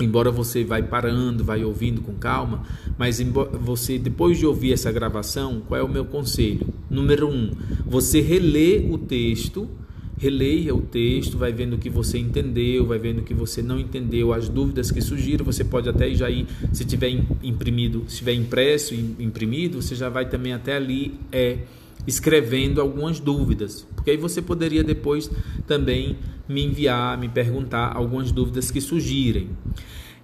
embora 0.00 0.30
você 0.30 0.64
vai 0.64 0.82
parando, 0.82 1.44
vai 1.44 1.64
ouvindo 1.64 2.00
com 2.00 2.14
calma, 2.14 2.62
mas 2.98 3.20
você 3.60 3.98
depois 3.98 4.38
de 4.38 4.46
ouvir 4.46 4.72
essa 4.72 4.90
gravação, 4.90 5.62
qual 5.66 5.80
é 5.80 5.82
o 5.82 5.88
meu 5.88 6.04
conselho? 6.04 6.66
Número 6.90 7.28
um, 7.28 7.50
você 7.86 8.20
relê 8.20 8.86
o 8.90 8.98
texto, 8.98 9.68
releia 10.16 10.74
o 10.74 10.80
texto, 10.80 11.36
vai 11.36 11.52
vendo 11.52 11.74
o 11.74 11.78
que 11.78 11.90
você 11.90 12.16
entendeu, 12.18 12.86
vai 12.86 12.98
vendo 12.98 13.18
o 13.18 13.22
que 13.22 13.34
você 13.34 13.60
não 13.60 13.78
entendeu, 13.78 14.32
as 14.32 14.48
dúvidas 14.48 14.90
que 14.90 15.00
surgiram, 15.00 15.44
você 15.44 15.64
pode 15.64 15.88
até 15.88 16.14
já 16.14 16.30
ir, 16.30 16.46
se 16.72 16.84
tiver 16.84 17.10
imprimido, 17.42 18.04
se 18.06 18.18
tiver 18.18 18.34
impresso, 18.34 18.94
imprimido, 18.94 19.82
você 19.82 19.96
já 19.96 20.08
vai 20.08 20.28
também 20.28 20.52
até 20.52 20.76
ali 20.76 21.18
é, 21.32 21.58
escrevendo 22.06 22.80
algumas 22.80 23.18
dúvidas, 23.18 23.86
porque 23.96 24.12
aí 24.12 24.16
você 24.16 24.40
poderia 24.40 24.84
depois 24.84 25.30
também 25.66 26.16
me 26.52 26.64
enviar, 26.64 27.18
me 27.18 27.28
perguntar 27.28 27.92
algumas 27.96 28.30
dúvidas 28.30 28.70
que 28.70 28.80
surgirem. 28.80 29.50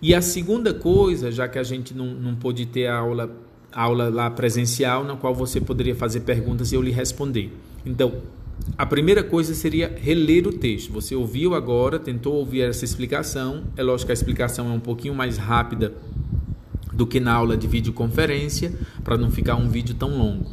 E 0.01 0.15
a 0.15 0.23
segunda 0.23 0.73
coisa, 0.73 1.33
já 1.33 1.49
que 1.49 1.59
a 1.59 1.63
gente 1.63 1.93
não, 1.93 2.07
não 2.07 2.35
pôde 2.37 2.67
ter 2.67 2.87
a 2.87 2.99
aula, 2.99 3.37
aula 3.73 4.09
lá 4.09 4.31
presencial, 4.31 5.03
na 5.03 5.17
qual 5.17 5.35
você 5.35 5.61
poderia 5.61 5.95
fazer 5.95 6.21
perguntas 6.21 6.71
e 6.71 6.77
eu 6.77 6.83
lhe 6.83 6.93
responder. 6.93 7.53
Então, 7.85 8.23
a 8.77 8.87
primeira 8.87 9.25
coisa 9.25 9.55
seria 9.55 9.93
reler 10.01 10.47
o 10.47 10.53
texto. 10.53 10.93
Você 10.93 11.15
ouviu 11.15 11.55
agora, 11.55 11.99
tentou 11.99 12.35
ouvir 12.35 12.63
essa 12.63 12.85
explicação. 12.85 13.65
É 13.77 13.83
lógico 13.83 14.07
que 14.07 14.13
a 14.13 14.15
explicação 14.15 14.71
é 14.71 14.73
um 14.73 14.81
pouquinho 14.81 15.15
mais 15.15 15.37
rápida 15.37 15.95
do 16.93 17.07
que 17.07 17.21
na 17.21 17.33
aula 17.33 17.57
de 17.57 17.67
videoconferência, 17.67 18.73
para 19.05 19.17
não 19.17 19.31
ficar 19.31 19.55
um 19.55 19.69
vídeo 19.69 19.95
tão 19.95 20.17
longo. 20.19 20.51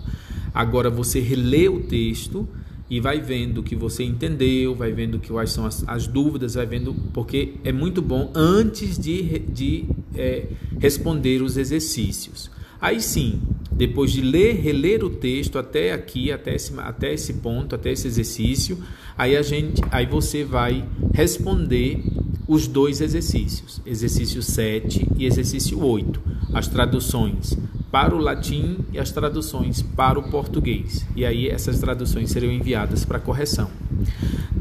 Agora 0.53 0.89
você 0.89 1.19
relê 1.19 1.67
o 1.67 1.81
texto 1.81 2.47
e 2.89 2.99
vai 2.99 3.19
vendo 3.19 3.59
o 3.59 3.63
que 3.63 3.75
você 3.75 4.03
entendeu, 4.03 4.75
vai 4.75 4.91
vendo 4.91 5.19
quais 5.19 5.51
são 5.51 5.65
as, 5.65 5.83
as 5.87 6.07
dúvidas, 6.07 6.53
vai 6.53 6.65
vendo, 6.65 6.93
porque 7.13 7.55
é 7.63 7.71
muito 7.71 8.01
bom 8.01 8.31
antes 8.35 8.97
de, 8.97 9.39
de 9.39 9.85
é, 10.15 10.45
responder 10.79 11.41
os 11.41 11.57
exercícios. 11.57 12.51
Aí 12.79 13.01
sim, 13.01 13.41
depois 13.71 14.11
de 14.11 14.21
ler, 14.21 14.55
reler 14.61 15.03
o 15.03 15.09
texto 15.09 15.57
até 15.57 15.91
aqui, 15.91 16.31
até 16.31 16.55
esse, 16.55 16.73
até 16.79 17.13
esse 17.13 17.33
ponto, 17.33 17.75
até 17.75 17.91
esse 17.91 18.07
exercício, 18.07 18.77
aí 19.17 19.35
a 19.35 19.41
gente, 19.41 19.81
aí 19.91 20.05
você 20.05 20.43
vai 20.43 20.85
responder 21.13 22.03
os 22.47 22.67
dois 22.67 23.01
exercícios, 23.01 23.81
exercício 23.85 24.41
7 24.41 25.07
e 25.17 25.25
exercício 25.25 25.83
8, 25.83 26.21
as 26.53 26.67
traduções 26.67 27.57
para 27.91 28.13
o 28.13 28.19
latim 28.19 28.79
e 28.91 28.99
as 28.99 29.11
traduções 29.11 29.81
para 29.81 30.19
o 30.19 30.23
português. 30.29 31.05
E 31.15 31.25
aí 31.25 31.47
essas 31.47 31.79
traduções 31.79 32.29
seriam 32.29 32.51
enviadas 32.51 33.05
para 33.05 33.19
correção. 33.19 33.69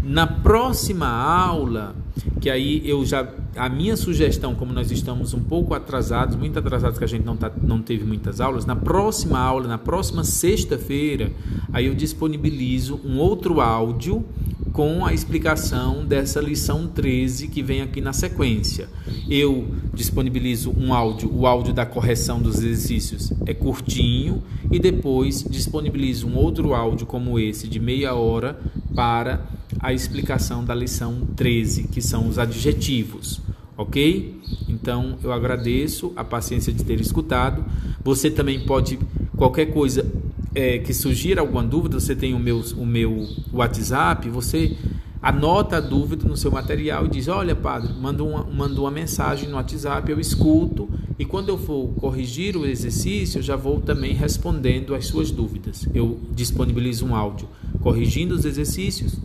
Na 0.03 0.27
próxima 0.27 1.09
aula, 1.09 1.97
que 2.41 2.49
aí 2.49 2.83
eu 2.89 3.05
já 3.05 3.29
a 3.57 3.69
minha 3.69 3.97
sugestão, 3.97 4.55
como 4.55 4.73
nós 4.73 4.91
estamos 4.91 5.33
um 5.35 5.43
pouco 5.43 5.75
atrasados, 5.75 6.37
muito 6.37 6.59
atrasados 6.59 6.99
que 6.99 7.05
a 7.05 7.09
gente 7.09 7.25
não, 7.25 7.37
tá, 7.37 7.51
não 7.63 7.81
teve 7.81 8.05
muitas 8.05 8.41
aulas, 8.41 8.67
na 8.67 8.77
próxima 8.77 8.94
aula, 9.39 9.67
na 9.67 9.79
próxima 9.79 10.25
sexta-feira, 10.25 11.33
aí 11.73 11.87
eu 11.87 11.95
disponibilizo 11.95 13.01
um 13.05 13.19
outro 13.19 13.61
áudio 13.61 14.25
com 14.73 15.07
a 15.07 15.15
explicação 15.15 16.05
dessa 16.05 16.41
lição 16.41 16.89
13 16.89 17.47
que 17.47 17.63
vem 17.63 17.81
aqui 17.81 18.01
na 18.01 18.13
sequência. 18.13 18.89
Eu 19.31 19.69
disponibilizo 19.93 20.75
um 20.77 20.93
áudio, 20.93 21.33
o 21.33 21.47
áudio 21.47 21.73
da 21.73 21.87
correção 21.87 22.41
dos 22.41 22.57
exercícios 22.57 23.33
é 23.47 23.55
curtinho 23.55 24.43
e 24.73 24.81
depois 24.81 25.45
disponibilizo 25.49 26.27
um 26.27 26.37
outro 26.37 26.75
áudio 26.75 27.07
como 27.07 27.39
esse 27.39 27.69
de 27.69 27.79
meia 27.79 28.15
hora 28.15 28.59
para 28.95 29.47
a 29.79 29.93
explicação 29.93 30.65
da 30.65 30.75
lição 30.75 31.21
13, 31.37 31.85
que 31.85 32.03
são 32.03 32.27
os 32.29 32.39
adjetivos. 32.39 33.44
OK? 33.77 34.41
Então, 34.69 35.19
eu 35.23 35.33
agradeço 35.33 36.13
a 36.17 36.25
paciência 36.25 36.73
de 36.73 36.85
ter 36.85 37.01
escutado. 37.01 37.65
Você 38.03 38.31
também 38.31 38.61
pode 38.61 38.99
qualquer 39.37 39.67
coisa 39.67 40.07
é, 40.55 40.79
que 40.79 40.95
surgir 40.95 41.39
alguma 41.39 41.63
dúvida, 41.63 41.99
você 41.99 42.15
tem 42.15 42.35
o 42.35 42.39
meu, 42.39 42.63
o 42.77 42.87
meu 42.87 43.27
WhatsApp, 43.53 44.29
você 44.29 44.77
anota 45.21 45.79
a 45.79 45.81
dúvida 45.81 46.29
no 46.29 46.37
seu 46.37 46.51
material 46.51 47.07
e 47.07 47.09
diz: 47.09 47.29
Olha, 47.29 47.57
padre, 47.57 47.93
manda 47.93 48.23
uma, 48.23 48.45
manda 48.45 48.81
uma 48.81 48.91
mensagem 48.91 49.49
no 49.49 49.57
WhatsApp, 49.57 50.11
eu 50.11 50.21
escuto 50.21 50.89
e 51.19 51.25
quando 51.25 51.49
eu 51.49 51.57
for 51.57 51.89
corrigir 51.95 52.57
o 52.57 52.67
exercício, 52.67 53.39
eu 53.39 53.43
já 53.43 53.57
vou 53.57 53.81
também 53.81 54.15
respondendo 54.15 54.95
as 54.95 55.07
suas 55.07 55.31
dúvidas. 55.31 55.87
Eu 55.95 56.19
disponibilizo 56.33 57.07
um 57.07 57.15
áudio 57.15 57.49
corrigindo 57.81 58.35
os 58.35 58.45
exercícios 58.45 59.17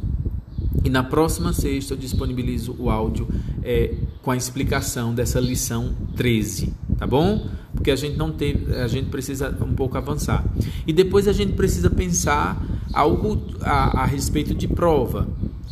e 0.84 0.90
na 0.90 1.04
próxima 1.04 1.52
sexta 1.52 1.94
eu 1.94 1.98
disponibilizo 1.98 2.76
o 2.78 2.90
áudio 2.90 3.28
é, 3.64 3.94
com 4.22 4.32
a 4.32 4.38
explicação 4.38 5.14
dessa 5.14 5.40
lição 5.40 5.94
13, 6.16 6.74
tá 6.98 7.08
bom? 7.08 7.48
Porque 7.74 7.92
a 7.92 7.96
gente 7.96 8.18
não 8.18 8.32
teve, 8.32 8.76
a 8.76 8.88
gente 8.88 9.10
precisa 9.10 9.56
um 9.62 9.74
pouco 9.74 9.98
avançar. 9.98 10.44
E 10.86 10.94
depois 10.94 11.28
a 11.28 11.34
gente 11.34 11.54
precisa 11.54 11.90
pensar 11.90 12.62
algo 12.94 13.42
a, 13.62 14.02
a 14.02 14.06
respeito 14.06 14.54
de 14.54 14.68
prova. 14.68 15.28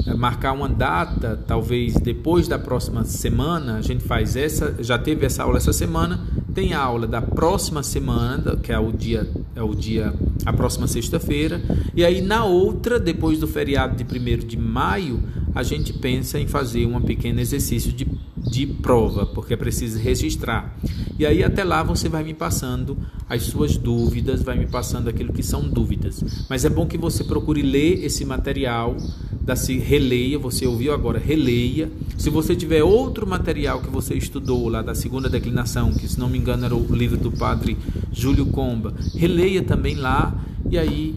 É, 0.06 0.14
marcar 0.14 0.54
uma 0.54 0.70
data, 0.70 1.44
talvez 1.48 1.96
depois 1.96 2.48
da 2.48 2.60
próxima 2.60 3.04
semana, 3.04 3.78
a 3.78 3.82
gente 3.82 4.04
faz 4.04 4.36
essa, 4.36 4.76
já 4.80 4.98
teve 4.98 5.26
essa 5.26 5.44
aula 5.44 5.58
essa 5.58 5.74
semana, 5.74 6.26
tem 6.54 6.74
a 6.74 6.80
aula 6.80 7.08
da 7.08 7.22
próxima 7.22 7.82
semana, 7.84 8.56
que 8.58 8.72
é 8.72 8.80
o 8.80 8.92
dia, 8.92 9.28
é 9.56 9.62
o 9.62 9.74
dia, 9.74 10.14
a 10.48 10.54
próxima 10.54 10.88
sexta-feira, 10.88 11.62
e 11.94 12.06
aí 12.06 12.22
na 12.22 12.46
outra, 12.46 12.98
depois 12.98 13.38
do 13.38 13.46
feriado 13.46 14.02
de 14.02 14.04
1 14.04 14.48
de 14.48 14.56
maio, 14.56 15.22
a 15.54 15.62
gente 15.62 15.92
pensa 15.92 16.40
em 16.40 16.48
fazer 16.48 16.86
um 16.86 17.02
pequeno 17.02 17.42
exercício 17.42 17.92
de, 17.92 18.08
de 18.38 18.68
prova, 18.68 19.26
porque 19.26 19.54
é 19.54 19.58
preciso 19.58 20.00
registrar. 20.00 20.76
E 21.18 21.26
aí 21.26 21.44
até 21.44 21.64
lá 21.64 21.82
você 21.82 22.08
vai 22.08 22.24
me 22.24 22.34
passando 22.34 22.98
as 23.30 23.44
suas 23.44 23.78
dúvidas, 23.78 24.44
vai 24.44 24.58
me 24.58 24.68
passando 24.68 25.10
aquilo 25.10 25.34
que 25.34 25.44
são 25.44 25.68
dúvidas. 25.68 26.24
Mas 26.50 26.64
é 26.64 26.70
bom 26.70 26.86
que 26.86 26.98
você 26.98 27.24
procure 27.24 27.62
ler 27.62 28.06
esse 28.06 28.24
material 28.24 28.96
da 29.42 29.56
se 29.56 29.78
releia, 29.78 30.38
você 30.38 30.68
ouviu 30.68 30.94
agora, 30.94 31.18
releia. 31.18 31.90
Se 32.18 32.30
você 32.30 32.56
tiver 32.56 32.84
outro 32.84 33.26
material 33.26 33.82
que 33.82 33.90
você 33.90 34.14
estudou 34.14 34.70
lá 34.70 34.82
da 34.82 34.94
segunda 34.94 35.30
declinação, 35.30 35.92
que 35.94 36.08
se 36.08 36.20
não 36.20 36.30
me 36.30 36.38
engano 36.38 36.66
era 36.66 36.76
o 36.76 36.96
livro 36.96 37.18
do 37.18 37.32
padre 37.32 37.78
Júlio 38.12 38.46
Comba, 38.48 38.94
releia 39.16 39.64
também 39.64 39.96
lá 39.96 40.36
e 40.70 40.78
aí 40.78 41.16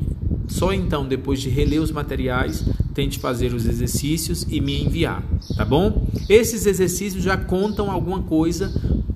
só 0.51 0.73
então 0.73 1.07
depois 1.07 1.41
de 1.41 1.49
reler 1.49 1.81
os 1.81 1.91
materiais, 1.91 2.65
tente 2.93 3.19
fazer 3.19 3.55
os 3.55 3.67
exercícios 3.67 4.45
e 4.49 4.61
me 4.61 4.83
enviar, 4.83 5.23
tá 5.57 5.65
bom? 5.65 6.07
Esses 6.29 6.67
exercícios 6.67 7.23
já 7.23 7.37
contam 7.37 7.91
alguma 7.91 8.23
coisa 8.23 8.73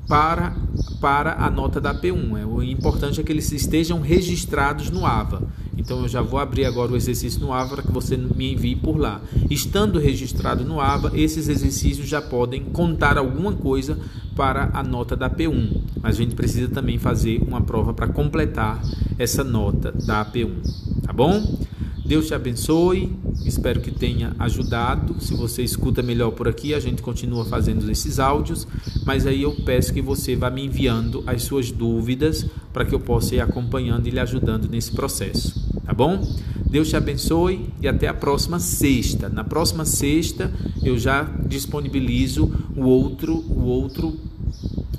para 0.07 0.57
para 1.01 1.35
a 1.35 1.51
nota 1.51 1.83
da 1.83 1.95
P1. 1.95 2.39
É, 2.41 2.47
o 2.47 2.63
importante 2.63 3.21
é 3.21 3.23
que 3.23 3.31
eles 3.31 3.53
estejam 3.53 4.01
registrados 4.01 4.91
no 4.91 5.05
AVA. 5.05 5.43
Então 5.77 6.01
eu 6.01 6.09
já 6.09 6.23
vou 6.23 6.41
abrir 6.41 6.65
agora 6.65 6.93
o 6.93 6.97
exercício 6.97 7.41
no 7.41 7.53
AVA 7.53 7.75
para 7.75 7.83
que 7.83 7.93
você 7.93 8.17
me 8.17 8.55
envie 8.55 8.75
por 8.75 8.97
lá. 8.97 9.21
Estando 9.51 9.99
registrado 9.99 10.65
no 10.65 10.81
AVA, 10.81 11.13
esses 11.15 11.49
exercícios 11.49 12.09
já 12.09 12.23
podem 12.23 12.63
contar 12.65 13.19
alguma 13.19 13.53
coisa 13.53 13.99
para 14.35 14.71
a 14.73 14.83
nota 14.83 15.15
da 15.15 15.29
P1. 15.29 15.83
Mas 16.01 16.17
a 16.17 16.19
gente 16.19 16.35
precisa 16.35 16.69
também 16.69 16.99
fazer 16.99 17.43
uma 17.47 17.61
prova 17.61 17.93
para 17.93 18.09
completar 18.09 18.83
essa 19.19 19.45
nota 19.45 19.93
da 19.93 20.25
P1, 20.25 20.94
tá 20.94 20.94
bom? 21.15 21.57
Deus 22.05 22.27
te 22.27 22.35
abençoe, 22.35 23.11
espero 23.47 23.81
que 23.81 23.91
tenha 23.91 24.37
ajudado. 24.39 25.17
Se 25.21 25.35
você 25.35 25.63
escuta 25.63 26.03
melhor 26.03 26.33
por 26.33 26.47
aqui, 26.47 26.75
a 26.75 26.81
gente 26.81 27.01
continua 27.01 27.47
fazendo 27.47 27.91
esses 27.91 28.19
áudios, 28.19 28.67
mas 29.07 29.27
aí 29.27 29.43
eu 29.43 29.53
peço 29.65 29.95
que 29.95 30.03
você 30.03 30.37
vá 30.37 30.51
me 30.51 30.67
enviando 30.67 31.25
as 31.27 31.45
suas 31.45 31.71
dúvidas 31.71 32.45
para 32.75 32.85
que 32.85 32.95
eu 32.95 33.01
possa 33.01 33.35
ir 33.35 33.41
acompanhando 33.41 34.07
e 34.07 34.11
lhe 34.11 34.21
ajudando 34.21 34.69
nesse 34.69 34.93
processo, 34.93 35.55
tá 35.83 35.95
bom? 35.95 36.23
Deus 36.69 36.91
te 36.91 36.97
abençoe 36.97 37.71
e 37.81 37.89
até 37.89 38.07
a 38.07 38.15
próxima 38.15 38.59
sexta. 38.59 39.31
Na 39.31 39.45
próxima 39.45 39.87
sexta 39.87 40.53
eu 40.83 40.99
já 40.99 41.23
disponibilizo 41.47 42.53
o 42.77 42.83
outro, 42.83 43.35
o 43.49 43.63
outro 43.63 44.15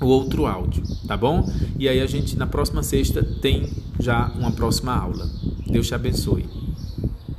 o 0.00 0.06
outro 0.06 0.46
áudio, 0.46 0.82
tá 1.06 1.16
bom? 1.16 1.48
E 1.78 1.88
aí 1.88 2.00
a 2.00 2.06
gente 2.06 2.36
na 2.36 2.46
próxima 2.46 2.82
sexta 2.82 3.22
tem 3.22 3.70
já 3.98 4.30
uma 4.36 4.50
próxima 4.50 4.94
aula. 4.94 5.30
Deus 5.66 5.88
te 5.88 5.94
abençoe. 5.94 6.65